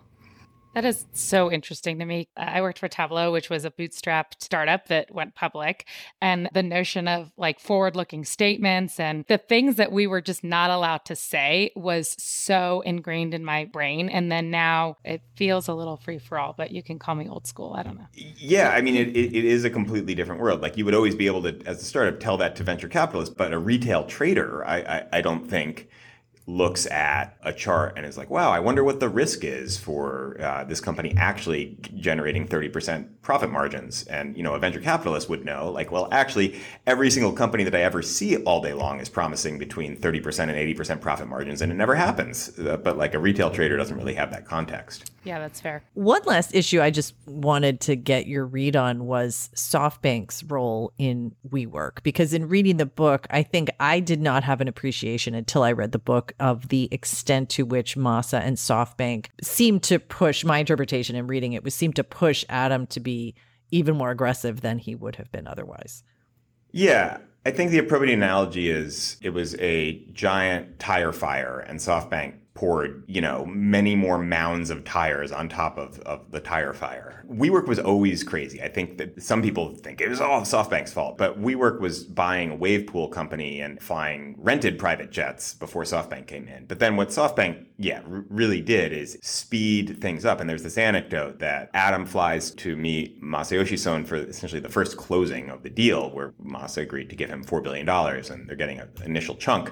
That 0.74 0.86
is 0.86 1.06
so 1.12 1.52
interesting 1.52 2.00
to 2.00 2.06
me. 2.06 2.30
I 2.38 2.62
worked 2.62 2.80
for 2.80 2.88
Tableau, 2.88 3.32
which 3.32 3.50
was 3.50 3.66
a 3.66 3.72
bootstrapped 3.72 4.42
startup 4.42 4.88
that 4.88 5.14
went 5.14 5.36
public. 5.36 5.86
And 6.22 6.50
the 6.54 6.64
notion 6.64 7.10
of 7.10 7.32
like 7.36 7.60
forward 7.60 7.96
looking 7.96 8.24
statements 8.24 9.00
and 9.00 9.26
the 9.28 9.38
things 9.38 9.76
that 9.76 9.92
we 9.92 10.08
were 10.08 10.22
just 10.22 10.44
not 10.44 10.70
allowed 10.70 11.04
to 11.06 11.16
say 11.16 11.72
was 11.76 12.16
so 12.18 12.82
ingrained 12.82 13.34
in 13.34 13.44
my 13.44 13.66
brain. 13.66 14.08
And 14.08 14.32
then 14.32 14.50
now 14.50 14.98
it 15.04 15.22
feels 15.36 15.68
a 15.68 15.74
little 15.74 15.98
free 15.98 16.20
for 16.20 16.40
all, 16.40 16.54
but 16.58 16.72
you 16.72 16.82
can 16.82 17.00
call 17.00 17.16
me 17.16 17.28
old 17.28 17.48
school. 17.48 17.74
I 17.74 17.84
don't 17.84 17.98
know. 17.98 18.08
Yeah. 18.14 18.70
I 18.70 18.82
mean, 18.82 18.96
it, 18.96 19.10
it 19.10 19.46
is 19.46 19.66
a 19.66 19.70
completely 19.70 20.16
different 20.16 20.42
world. 20.42 20.62
Like 20.62 20.78
you 20.78 20.86
would 20.86 20.96
always 20.96 21.16
be 21.16 21.28
able 21.28 21.44
to, 21.44 21.62
as 21.66 21.82
a 21.82 21.86
startup, 21.86 22.22
tell 22.22 22.38
that 22.38 22.56
to 22.56 22.64
venture 22.64 22.88
capitalists, 22.88 23.36
but 23.36 23.52
a 23.52 23.60
retail 23.60 24.06
trader, 24.06 24.66
I, 24.66 24.78
I, 24.78 25.08
I 25.14 25.22
don't 25.22 25.50
think 25.50 25.90
looks 26.52 26.86
at 26.88 27.38
a 27.44 27.54
chart 27.54 27.94
and 27.96 28.06
is 28.06 28.18
like, 28.18 28.30
wow, 28.30 28.52
I 28.52 28.60
wonder 28.60 28.84
what 28.84 29.00
the 29.00 29.08
risk 29.08 29.44
is 29.44 29.78
for 29.78 30.38
uh, 30.42 30.64
this 30.66 30.82
company 30.82 31.14
actually 31.18 31.78
generating 31.96 32.48
30% 32.48 33.08
profit 33.22 33.50
margins. 33.50 34.04
And, 34.04 34.36
you 34.36 34.44
know, 34.44 34.54
a 34.54 34.60
venture 34.60 34.82
capitalist 34.82 35.30
would 35.30 35.46
know, 35.46 35.72
like, 35.72 35.92
well, 35.92 36.10
actually, 36.12 36.60
every 36.86 37.10
single 37.10 37.32
company 37.32 37.64
that 37.64 37.76
I 37.76 37.82
ever 37.82 38.02
see 38.02 38.38
all 38.38 38.62
day 38.62 38.74
long 38.74 39.00
is 39.00 39.08
promising 39.08 39.58
between 39.58 39.98
30% 39.98 40.50
and 40.50 40.78
80% 40.78 41.00
profit 41.00 41.28
margins, 41.28 41.62
and 41.62 41.72
it 41.72 41.76
never 41.76 41.96
happens. 41.96 42.58
Uh, 42.60 42.78
but 42.78 42.98
like 42.98 43.14
a 43.14 43.20
retail 43.20 43.50
trader 43.50 43.78
doesn't 43.78 43.98
really 43.98 44.16
have 44.16 44.32
that 44.32 44.46
context. 44.46 45.12
Yeah, 45.24 45.40
that's 45.40 45.62
fair. 45.62 45.84
One 45.94 46.22
last 46.26 46.56
issue 46.56 46.82
I 46.82 46.90
just 46.90 47.14
wanted 47.28 47.80
to 47.82 47.96
get 47.96 48.26
your 48.26 48.46
read 48.46 48.76
on 48.76 49.06
was 49.06 49.52
SoftBank's 49.56 50.44
role 50.44 50.92
in 50.98 51.36
WeWork, 51.48 52.02
because 52.04 52.34
in 52.34 52.50
reading 52.50 52.78
the 52.78 52.88
book, 52.88 53.28
I 53.30 53.44
think 53.44 53.70
I 53.80 54.00
did 54.00 54.20
not 54.20 54.44
have 54.44 54.62
an 54.62 54.68
appreciation 54.68 55.36
until 55.36 55.62
I 55.62 55.74
read 55.74 55.92
the 55.92 56.00
book 56.00 56.34
of 56.42 56.68
the 56.68 56.90
extent 56.92 57.50
to 57.52 57.64
which 57.64 57.96
Masa 57.96 58.42
and 58.42 58.58
SoftBank 58.58 59.28
seemed 59.42 59.84
to 59.84 60.00
push 60.00 60.44
my 60.44 60.58
interpretation 60.58 61.16
in 61.16 61.28
reading 61.28 61.54
it 61.54 61.64
was 61.64 61.74
seemed 61.74 61.96
to 61.96 62.04
push 62.04 62.44
Adam 62.50 62.88
to 62.88 63.00
be 63.00 63.36
even 63.70 63.96
more 63.96 64.12
aggressive 64.12 64.62
than 64.62 64.80
he 64.80 64.96
would 64.96 65.16
have 65.16 65.32
been 65.32 65.48
otherwise. 65.48 66.04
Yeah. 66.72 67.20
I 67.46 67.52
think 67.52 67.72
the 67.72 67.80
appropriate 67.80 68.14
analogy 68.14 68.70
is 68.70 69.18
it 69.22 69.30
was 69.30 69.56
a 69.60 70.04
giant 70.12 70.80
tire 70.80 71.12
fire 71.12 71.60
and 71.60 71.80
SoftBank 71.80 72.34
poured, 72.54 73.04
you 73.08 73.22
know, 73.22 73.46
many 73.46 73.96
more 73.96 74.18
mounds 74.18 74.70
of 74.70 74.84
tires 74.84 75.32
on 75.32 75.48
top 75.48 75.78
of, 75.78 76.00
of 76.02 76.32
the 76.32 76.40
tire 76.40 76.74
fire. 76.74 77.24
WeWork 77.30 77.66
was 77.66 77.80
always 77.80 78.24
crazy. 78.24 78.62
I 78.62 78.68
think 78.68 78.98
that 78.98 79.24
some 79.24 79.42
people 79.42 79.74
think 79.76 80.02
it 80.02 80.10
was 80.10 80.20
all 80.20 80.42
SoftBank's 80.42 80.92
fault, 80.92 81.18
but 81.18 81.42
WeWork 81.42 81.80
was 81.80 82.04
buying 82.04 82.52
a 82.52 82.56
wave 82.56 82.88
pool 82.88 83.08
company 83.08 83.62
and 83.62 83.82
flying 83.82 84.36
rented 84.38 84.78
private 84.78 85.12
jets 85.12 85.54
before 85.54 85.84
SoftBank 85.84 86.28
came 86.28 86.48
in. 86.50 86.66
But 86.66 86.80
then 86.80 86.98
what 86.98 87.08
SoftBank, 87.08 87.68
yeah, 87.78 88.02
r- 88.02 88.26
really 88.30 88.62
did 88.62 88.92
is 88.92 89.18
speed 89.22 90.02
things 90.02 90.26
up. 90.26 90.42
And 90.42 90.50
there's 90.50 90.64
this 90.64 90.78
anecdote 90.78 91.40
that 91.40 91.70
Adam 91.74 92.06
flies 92.06 92.52
to 92.52 92.76
meet 92.76 93.24
Masayoshi 93.24 93.80
Son 93.80 94.04
for 94.04 94.18
essentially 94.18 94.62
the 94.62 94.70
first 94.70 94.98
closing 94.98 95.50
of 95.50 95.64
the 95.64 95.70
deal, 95.70 96.10
where 96.12 96.34
Masa 96.44 96.82
agreed 96.82 97.10
to 97.12 97.16
give 97.16 97.30
him 97.30 97.46
$4 97.46 97.64
billion 97.64 97.88
and 97.88 98.50
they're 98.50 98.58
getting 98.58 98.80
an 98.80 98.90
initial 99.06 99.36
chunk. 99.36 99.72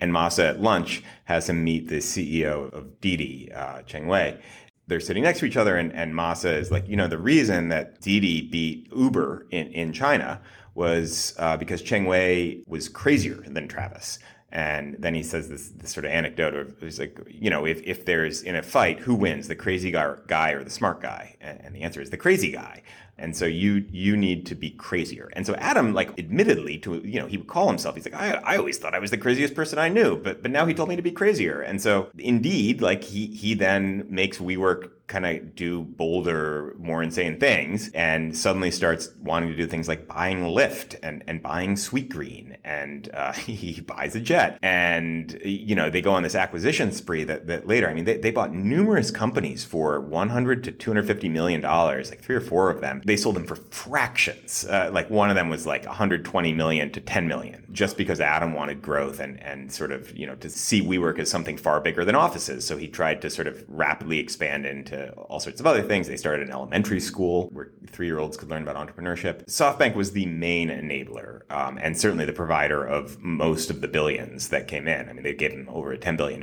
And 0.00 0.12
Masa 0.12 0.50
at 0.50 0.60
lunch 0.60 1.02
has 1.24 1.48
him 1.48 1.64
meet 1.64 1.88
the 1.88 2.00
CEO 2.18 2.72
of 2.72 3.00
Didi, 3.00 3.50
uh, 3.52 3.82
Cheng 3.82 4.06
Wei. 4.06 4.38
They're 4.86 5.00
sitting 5.00 5.22
next 5.22 5.40
to 5.40 5.46
each 5.46 5.56
other, 5.56 5.76
and, 5.76 5.92
and 5.92 6.14
Masa 6.14 6.56
is 6.56 6.70
like, 6.70 6.88
you 6.88 6.96
know, 6.96 7.08
the 7.08 7.18
reason 7.18 7.68
that 7.68 8.00
Didi 8.00 8.42
beat 8.42 8.88
Uber 8.94 9.46
in, 9.50 9.66
in 9.72 9.92
China 9.92 10.40
was 10.74 11.34
uh, 11.38 11.56
because 11.56 11.82
Cheng 11.82 12.06
Wei 12.06 12.62
was 12.66 12.88
crazier 12.88 13.42
than 13.46 13.68
Travis. 13.68 14.18
And 14.50 14.96
then 14.98 15.14
he 15.14 15.22
says 15.22 15.48
this, 15.48 15.68
this 15.70 15.90
sort 15.90 16.06
of 16.06 16.10
anecdote 16.10 16.54
of 16.54 16.74
he's 16.80 16.98
like, 16.98 17.18
you 17.28 17.50
know, 17.50 17.66
if, 17.66 17.82
if 17.82 18.06
there's 18.06 18.42
in 18.42 18.56
a 18.56 18.62
fight, 18.62 18.98
who 18.98 19.14
wins, 19.14 19.48
the 19.48 19.54
crazy 19.54 19.90
guy, 19.90 20.14
guy 20.26 20.52
or 20.52 20.64
the 20.64 20.70
smart 20.70 21.02
guy? 21.02 21.36
And, 21.40 21.60
and 21.62 21.74
the 21.74 21.82
answer 21.82 22.00
is 22.00 22.08
the 22.08 22.16
crazy 22.16 22.52
guy. 22.52 22.82
And 23.18 23.36
so 23.36 23.46
you 23.46 23.84
you 23.90 24.16
need 24.16 24.46
to 24.46 24.54
be 24.54 24.70
crazier. 24.70 25.30
And 25.34 25.44
so 25.46 25.54
Adam, 25.56 25.92
like, 25.92 26.16
admittedly 26.18 26.78
to 26.78 26.96
you 27.04 27.20
know, 27.20 27.26
he 27.26 27.36
would 27.36 27.48
call 27.48 27.68
himself. 27.68 27.96
He's 27.96 28.04
like, 28.04 28.14
I, 28.14 28.34
I 28.44 28.56
always 28.56 28.78
thought 28.78 28.94
I 28.94 29.00
was 29.00 29.10
the 29.10 29.18
craziest 29.18 29.54
person 29.54 29.78
I 29.78 29.88
knew, 29.88 30.16
but 30.16 30.42
but 30.42 30.50
now 30.50 30.66
he 30.66 30.74
told 30.74 30.88
me 30.88 30.96
to 30.96 31.02
be 31.02 31.10
crazier. 31.10 31.60
And 31.60 31.82
so 31.82 32.08
indeed, 32.18 32.80
like 32.80 33.02
he 33.04 33.26
he 33.26 33.54
then 33.54 34.06
makes 34.08 34.38
WeWork 34.38 34.90
kind 35.08 35.24
of 35.24 35.54
do 35.54 35.82
bolder, 35.82 36.74
more 36.78 37.02
insane 37.02 37.40
things, 37.40 37.90
and 37.92 38.36
suddenly 38.36 38.70
starts 38.70 39.08
wanting 39.20 39.48
to 39.48 39.56
do 39.56 39.66
things 39.66 39.88
like 39.88 40.06
buying 40.06 40.42
Lyft 40.42 40.96
and, 41.02 41.24
and 41.26 41.42
buying 41.42 41.74
Sweetgreen, 41.74 42.56
and 42.62 43.10
uh, 43.14 43.32
he 43.32 43.80
buys 43.80 44.14
a 44.14 44.20
jet, 44.20 44.58
and 44.62 45.40
you 45.44 45.74
know 45.74 45.90
they 45.90 46.02
go 46.02 46.12
on 46.12 46.22
this 46.22 46.34
acquisition 46.34 46.92
spree 46.92 47.24
that, 47.24 47.46
that 47.46 47.66
later. 47.66 47.88
I 47.88 47.94
mean, 47.94 48.04
they, 48.04 48.18
they 48.18 48.30
bought 48.30 48.52
numerous 48.52 49.10
companies 49.10 49.64
for 49.64 50.00
100 50.00 50.62
to 50.64 50.72
250 50.72 51.28
million 51.30 51.60
dollars, 51.60 52.10
like 52.10 52.20
three 52.20 52.36
or 52.36 52.40
four 52.40 52.70
of 52.70 52.80
them. 52.80 53.02
They 53.04 53.16
sold 53.16 53.36
them 53.36 53.46
for 53.46 53.56
fractions. 53.56 54.66
Uh, 54.66 54.90
like 54.92 55.08
one 55.10 55.30
of 55.30 55.36
them 55.36 55.48
was 55.48 55.66
like 55.66 55.86
120 55.86 56.52
million 56.52 56.92
to 56.92 57.00
10 57.00 57.26
million, 57.26 57.64
just 57.72 57.96
because 57.96 58.20
Adam 58.20 58.52
wanted 58.52 58.82
growth 58.82 59.20
and 59.20 59.42
and 59.42 59.72
sort 59.72 59.90
of 59.90 60.14
you 60.16 60.26
know 60.26 60.34
to 60.36 60.50
see 60.50 60.82
WeWork 60.82 61.18
as 61.18 61.30
something 61.30 61.56
far 61.56 61.80
bigger 61.80 62.04
than 62.04 62.14
offices. 62.14 62.66
So 62.66 62.76
he 62.76 62.88
tried 62.88 63.22
to 63.22 63.30
sort 63.30 63.46
of 63.46 63.64
rapidly 63.68 64.18
expand 64.18 64.66
into 64.66 64.97
all 65.28 65.40
sorts 65.40 65.60
of 65.60 65.66
other 65.66 65.82
things. 65.82 66.08
They 66.08 66.16
started 66.16 66.46
an 66.46 66.52
elementary 66.52 67.00
school 67.00 67.48
where 67.52 67.70
three 67.86 68.06
year 68.06 68.18
olds 68.18 68.36
could 68.36 68.50
learn 68.50 68.62
about 68.62 68.76
entrepreneurship. 68.76 69.44
SoftBank 69.46 69.94
was 69.94 70.12
the 70.12 70.26
main 70.26 70.68
enabler 70.68 71.42
um, 71.50 71.78
and 71.80 71.98
certainly 71.98 72.24
the 72.24 72.32
provider 72.32 72.84
of 72.84 73.20
most 73.20 73.70
of 73.70 73.80
the 73.80 73.88
billions 73.88 74.48
that 74.48 74.68
came 74.68 74.86
in. 74.86 75.08
I 75.08 75.12
mean, 75.12 75.22
they 75.22 75.34
gave 75.34 75.52
them 75.52 75.68
over 75.70 75.96
$10 75.96 76.16
billion 76.16 76.42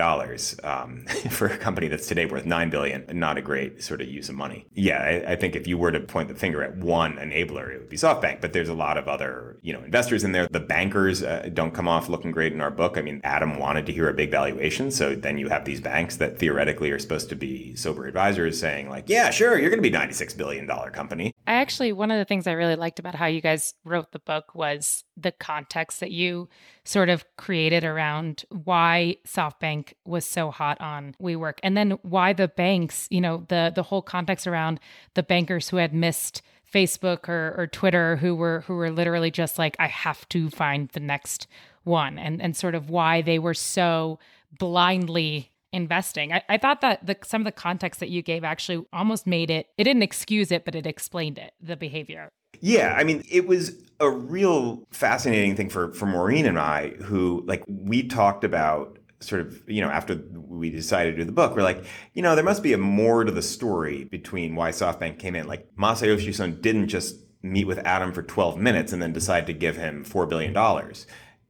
um, 0.63 1.06
for 1.30 1.48
a 1.48 1.58
company 1.58 1.88
that's 1.88 2.08
today 2.08 2.26
worth 2.26 2.46
9 2.46 2.70
billion. 2.70 3.06
Not 3.13 3.38
a 3.38 3.41
great 3.41 3.84
sort 3.84 4.02
of 4.02 4.08
use 4.08 4.30
of 4.30 4.36
money. 4.36 4.65
Yeah, 4.74 4.98
I, 5.00 5.34
I 5.34 5.36
think 5.36 5.56
if 5.56 5.68
you 5.68 5.78
were 5.78 5.91
to 5.91 6.00
point 6.00 6.30
the 6.30 6.36
finger 6.36 6.63
at 6.63 6.78
one 6.78 7.18
enabler, 7.18 7.74
it 7.74 7.80
would 7.80 7.89
be 7.89 7.98
SoftBank, 7.98 8.41
but 8.41 8.54
there's 8.54 8.70
a 8.70 8.74
lot 8.74 8.98
of 8.98 9.08
other, 9.08 9.58
you 9.62 9.74
know, 9.74 9.82
investors 9.82 10.24
in 10.24 10.32
there. 10.32 10.48
The 10.48 10.60
bankers 10.60 11.24
uh, 11.24 11.50
don't 11.54 11.74
come 11.74 11.88
off 11.88 12.10
looking 12.10 12.32
great 12.32 12.54
in 12.54 12.62
our 12.62 12.72
book. 12.72 12.98
I 12.98 13.02
mean, 13.02 13.22
Adam 13.24 13.60
wanted 13.60 13.86
to 13.88 13.94
hear 13.94 14.10
a 14.10 14.13
big 14.13 14.32
valuation. 14.32 14.91
So 14.91 15.15
then 15.15 15.38
you 15.38 15.50
have 15.50 15.65
these 15.65 15.82
banks 15.82 16.18
that 16.18 16.39
theoretically 16.39 16.91
are 16.91 17.00
supposed 17.00 17.30
to 17.30 17.36
be 17.36 17.76
sober 17.76 18.06
advisors 18.06 18.44
saying 18.51 18.89
like, 18.89 19.05
yeah, 19.08 19.29
sure, 19.29 19.58
you're 19.60 19.69
going 19.69 19.81
to 19.81 19.89
be 19.89 19.89
96 19.89 20.34
billion 20.34 20.65
dollar 20.65 20.89
company. 20.89 21.34
I 21.47 21.53
actually 21.53 21.93
one 21.93 22.12
of 22.12 22.17
the 22.17 22.25
things 22.25 22.47
I 22.47 22.53
really 22.53 22.75
liked 22.75 22.99
about 22.99 23.15
how 23.15 23.25
you 23.25 23.41
guys 23.41 23.73
wrote 23.84 24.12
the 24.12 24.19
book 24.19 24.55
was 24.55 25.03
the 25.17 25.31
context 25.31 25.99
that 25.99 26.12
you 26.12 26.49
sort 26.84 27.10
of 27.10 27.25
created 27.38 27.84
around 27.84 28.45
why 28.49 29.17
SoftBank 29.27 29.93
was 30.05 30.25
so 30.25 30.51
hot 30.51 30.79
on 30.81 31.15
WeWork 31.21 31.60
and 31.63 31.75
then 31.75 31.91
why 32.01 32.34
the 32.34 32.47
banks, 32.47 33.08
you 33.10 33.21
know, 33.21 33.45
the 33.49 33.71
the 33.73 33.84
whole 33.84 34.01
context 34.01 34.47
around 34.47 34.79
the 35.13 35.23
bankers 35.23 35.69
who 35.69 35.77
had 35.77 35.93
missed 35.93 36.41
Facebook 36.71 37.29
or, 37.29 37.55
or 37.58 37.67
Twitter 37.67 38.17
who 38.17 38.36
were 38.36 38.62
who 38.67 38.75
were 38.75 38.91
literally 38.91 39.31
just 39.31 39.58
like 39.58 39.75
I 39.79 39.88
have 39.88 40.27
to 40.29 40.49
find 40.49 40.89
the 40.89 40.99
next 40.99 41.47
one 41.84 42.17
and 42.17 42.41
and 42.41 42.55
sort 42.55 42.75
of 42.75 42.89
why 42.89 43.21
they 43.21 43.39
were 43.39 43.53
so 43.53 44.19
blindly 44.58 45.51
investing. 45.76 46.32
I, 46.32 46.42
I 46.48 46.58
thought 46.58 46.82
that 46.82 47.06
the, 47.06 47.18
some 47.24 47.42
of 47.42 47.46
the 47.46 47.52
context 47.52 48.00
that 48.00 48.10
you 48.10 48.22
gave 48.22 48.44
actually 48.44 48.86
almost 48.94 49.28
made 49.28 49.52
it, 49.52 49.68
it 49.78 49.84
didn't 49.84 50.04
excuse 50.04 50.52
it, 50.52 50.66
but 50.66 50.74
it 50.74 50.88
explained 50.88 51.38
it, 51.38 51.54
the 51.62 51.76
behavior. 51.76 52.30
Yeah, 52.62 52.96
I 52.98 53.04
mean, 53.04 53.24
it 53.30 53.46
was 53.46 53.74
a 54.00 54.10
real 54.10 54.88
fascinating 54.92 55.56
thing 55.56 55.70
for 55.70 55.94
for 55.94 56.06
Maureen 56.06 56.46
and 56.46 56.58
I, 56.58 56.90
who 57.02 57.44
like 57.46 57.64
we 57.68 58.08
talked 58.08 58.46
about 58.46 58.98
sort 59.20 59.42
of 59.42 59.62
you 59.68 59.82
know 59.82 59.90
after 59.90 60.22
we 60.34 60.70
decided 60.70 61.12
to 61.12 61.18
do 61.18 61.26
the 61.26 61.34
book, 61.34 61.56
we're 61.56 61.64
like, 61.64 61.84
you 62.14 62.22
know, 62.22 62.34
there 62.34 62.46
must 62.46 62.64
be 62.64 62.72
a 62.72 62.78
more 62.78 63.26
to 63.26 63.32
the 63.32 63.42
story 63.42 64.06
between 64.06 64.56
why 64.56 64.72
SoftBank 64.72 65.20
came 65.20 65.36
in. 65.36 65.48
Like 65.48 65.68
Masayoshi 65.76 66.34
Son 66.34 66.60
didn't 66.62 66.88
just 66.88 67.18
meet 67.42 67.66
with 67.66 67.78
Adam 67.80 68.12
for 68.12 68.24
12 68.24 68.58
minutes 68.58 68.92
and 68.92 69.02
then 69.02 69.14
decide 69.14 69.46
to 69.48 69.54
give 69.54 69.76
him 69.76 70.04
four 70.04 70.26
billion 70.26 70.54
dollars. 70.54 71.06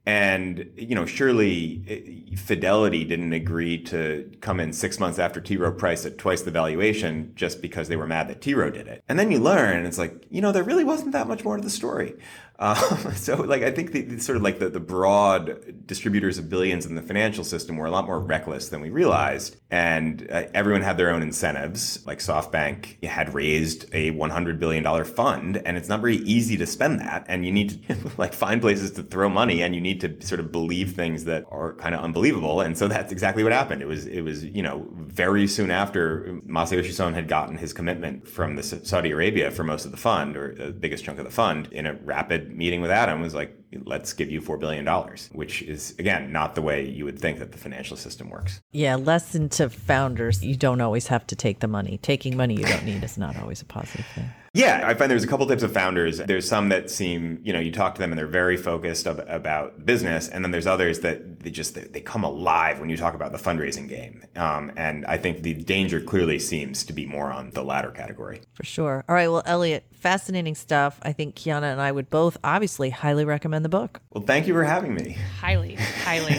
And 0.06 0.70
you 0.76 0.94
know, 0.94 1.04
surely 1.04 1.82
eh, 1.88 2.36
Fidelity 2.36 3.04
didn't 3.04 3.32
agree 3.32 3.76
to 3.84 4.30
come 4.40 4.60
in 4.60 4.72
six 4.72 5.00
months 5.00 5.18
after 5.18 5.40
T. 5.40 5.56
Rowe 5.56 5.72
Price 5.72 6.06
at 6.06 6.16
twice 6.16 6.42
the 6.42 6.52
valuation 6.52 7.32
just 7.34 7.60
because 7.60 7.88
they 7.88 7.96
were 7.96 8.06
mad 8.06 8.28
that 8.28 8.40
T. 8.40 8.54
Rowe 8.54 8.70
did 8.70 8.86
it. 8.86 9.02
And 9.08 9.18
then 9.18 9.32
you 9.32 9.40
learn, 9.40 9.84
it's 9.84 9.98
like, 9.98 10.24
you 10.30 10.40
know, 10.40 10.52
there 10.52 10.62
really 10.62 10.84
wasn't 10.84 11.10
that 11.12 11.26
much 11.26 11.44
more 11.44 11.56
to 11.56 11.62
the 11.62 11.70
story. 11.70 12.14
Um, 12.58 12.76
so, 13.14 13.36
like, 13.36 13.62
I 13.62 13.70
think 13.70 13.92
the, 13.92 14.02
the, 14.02 14.20
sort 14.20 14.36
of 14.36 14.42
like 14.42 14.58
the, 14.58 14.68
the 14.68 14.80
broad 14.80 15.86
distributors 15.86 16.38
of 16.38 16.48
billions 16.48 16.86
in 16.86 16.94
the 16.94 17.02
financial 17.02 17.44
system 17.44 17.76
were 17.76 17.86
a 17.86 17.90
lot 17.90 18.06
more 18.06 18.18
reckless 18.20 18.68
than 18.68 18.80
we 18.80 18.90
realized. 18.90 19.56
And 19.70 20.26
uh, 20.30 20.44
everyone 20.54 20.82
had 20.82 20.96
their 20.96 21.10
own 21.10 21.22
incentives. 21.22 22.04
Like 22.06 22.18
SoftBank 22.18 23.04
had 23.04 23.34
raised 23.34 23.84
a 23.92 24.12
$100 24.12 24.58
billion 24.58 25.04
fund, 25.04 25.62
and 25.64 25.76
it's 25.76 25.88
not 25.88 26.00
very 26.00 26.16
easy 26.16 26.56
to 26.56 26.66
spend 26.66 27.00
that. 27.00 27.24
And 27.28 27.44
you 27.44 27.52
need 27.52 27.86
to 27.88 27.96
like 28.18 28.32
find 28.32 28.60
places 28.60 28.92
to 28.92 29.02
throw 29.02 29.28
money, 29.28 29.62
and 29.62 29.74
you 29.74 29.80
need 29.80 30.00
to 30.00 30.20
sort 30.26 30.40
of 30.40 30.52
believe 30.52 30.94
things 30.94 31.24
that 31.24 31.44
are 31.50 31.74
kind 31.74 31.94
of 31.94 32.02
unbelievable. 32.02 32.60
And 32.60 32.76
so 32.76 32.88
that's 32.88 33.12
exactly 33.12 33.42
what 33.42 33.52
happened. 33.52 33.82
It 33.82 33.88
was, 33.88 34.06
it 34.06 34.22
was, 34.22 34.44
you 34.44 34.62
know, 34.62 34.86
very 34.92 35.46
soon 35.46 35.70
after 35.70 36.40
Masayoshi 36.46 36.92
Son 36.92 37.14
had 37.14 37.28
gotten 37.28 37.56
his 37.58 37.72
commitment 37.72 38.26
from 38.28 38.56
the 38.56 38.62
Saudi 38.62 39.10
Arabia 39.10 39.50
for 39.50 39.64
most 39.64 39.84
of 39.84 39.90
the 39.90 39.96
fund, 39.96 40.36
or 40.36 40.54
the 40.54 40.70
biggest 40.70 41.04
chunk 41.04 41.18
of 41.18 41.24
the 41.24 41.30
fund, 41.30 41.68
in 41.72 41.86
a 41.86 41.94
rapid 41.94 42.45
meeting 42.50 42.80
with 42.80 42.90
Adam 42.90 43.20
was 43.20 43.34
like, 43.34 43.56
let's 43.84 44.12
give 44.12 44.30
you 44.30 44.40
$4 44.40 44.58
billion, 44.58 44.86
which 45.32 45.62
is, 45.62 45.94
again, 45.98 46.32
not 46.32 46.54
the 46.54 46.62
way 46.62 46.88
you 46.88 47.04
would 47.04 47.18
think 47.18 47.38
that 47.38 47.52
the 47.52 47.58
financial 47.58 47.96
system 47.96 48.30
works. 48.30 48.60
Yeah, 48.72 48.96
lesson 48.96 49.48
to 49.50 49.68
founders 49.68 50.44
you 50.44 50.56
don't 50.56 50.80
always 50.80 51.08
have 51.08 51.26
to 51.28 51.36
take 51.36 51.60
the 51.60 51.68
money. 51.68 51.98
Taking 51.98 52.36
money 52.36 52.54
you 52.54 52.64
don't 52.64 52.84
need 52.84 53.02
is 53.04 53.18
not 53.18 53.36
always 53.36 53.60
a 53.62 53.66
positive 53.66 54.06
thing. 54.14 54.30
Yeah, 54.56 54.88
I 54.88 54.94
find 54.94 55.10
there's 55.10 55.22
a 55.22 55.26
couple 55.26 55.46
types 55.46 55.62
of 55.62 55.70
founders. 55.70 56.16
There's 56.16 56.48
some 56.48 56.70
that 56.70 56.88
seem, 56.88 57.40
you 57.44 57.52
know, 57.52 57.58
you 57.58 57.70
talk 57.70 57.94
to 57.96 58.00
them 58.00 58.10
and 58.10 58.18
they're 58.18 58.26
very 58.26 58.56
focused 58.56 59.06
of, 59.06 59.20
about 59.28 59.84
business, 59.84 60.28
and 60.28 60.42
then 60.42 60.50
there's 60.50 60.66
others 60.66 61.00
that 61.00 61.40
they 61.40 61.50
just 61.50 61.74
they, 61.74 61.82
they 61.82 62.00
come 62.00 62.24
alive 62.24 62.80
when 62.80 62.88
you 62.88 62.96
talk 62.96 63.12
about 63.12 63.32
the 63.32 63.38
fundraising 63.38 63.86
game. 63.86 64.24
Um, 64.34 64.72
and 64.74 65.04
I 65.04 65.18
think 65.18 65.42
the 65.42 65.52
danger 65.52 66.00
clearly 66.00 66.38
seems 66.38 66.84
to 66.84 66.94
be 66.94 67.04
more 67.04 67.30
on 67.30 67.50
the 67.50 67.62
latter 67.62 67.90
category. 67.90 68.40
For 68.54 68.64
sure. 68.64 69.04
All 69.10 69.14
right. 69.14 69.28
Well, 69.28 69.42
Eliot, 69.44 69.84
fascinating 69.92 70.54
stuff. 70.54 70.98
I 71.02 71.12
think 71.12 71.34
Keyana 71.36 71.70
and 71.70 71.80
I 71.80 71.92
would 71.92 72.08
both 72.08 72.38
obviously 72.42 72.88
highly 72.88 73.26
recommend 73.26 73.62
the 73.62 73.68
book. 73.68 74.00
Well, 74.10 74.24
thank 74.24 74.46
you 74.46 74.54
for 74.54 74.64
having 74.64 74.94
me. 74.94 75.18
Highly, 75.38 75.74
highly 75.74 76.36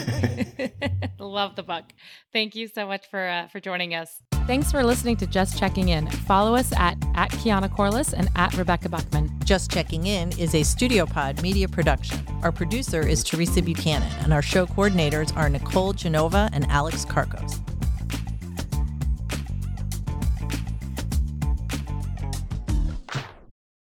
love 1.20 1.56
the 1.56 1.64
book. 1.64 1.86
Thank 2.34 2.56
you 2.56 2.68
so 2.68 2.88
much 2.88 3.08
for 3.12 3.28
uh, 3.28 3.48
for 3.48 3.60
joining 3.60 3.94
us. 3.94 4.24
Thanks 4.48 4.72
for 4.72 4.82
listening 4.82 5.18
to 5.18 5.28
Just 5.28 5.60
Checking 5.60 5.90
In. 5.90 6.08
Follow 6.08 6.56
us 6.56 6.72
at, 6.72 6.98
at 7.16 7.30
Keyana 7.32 7.70
Corliss 7.70 8.14
and 8.14 8.30
at 8.38 8.56
Rebecca 8.58 8.88
Buckman. 8.88 9.30
Just 9.44 9.70
Checking 9.70 10.08
In 10.08 10.32
is 10.40 10.56
a 10.56 10.64
Studio 10.64 11.06
Pod 11.06 11.42
media 11.42 11.68
production. 11.68 12.26
Our 12.44 12.54
producer 12.54 13.06
is 13.06 13.26
Teresa 13.26 13.62
Buchanan, 13.62 14.10
and 14.24 14.32
our 14.32 14.42
show 14.42 14.66
coordinators 14.66 15.36
are 15.36 15.50
Nicole 15.50 15.92
Genova 15.92 16.50
and 16.54 16.66
Alex 16.68 17.04
Karkos. 17.04 17.60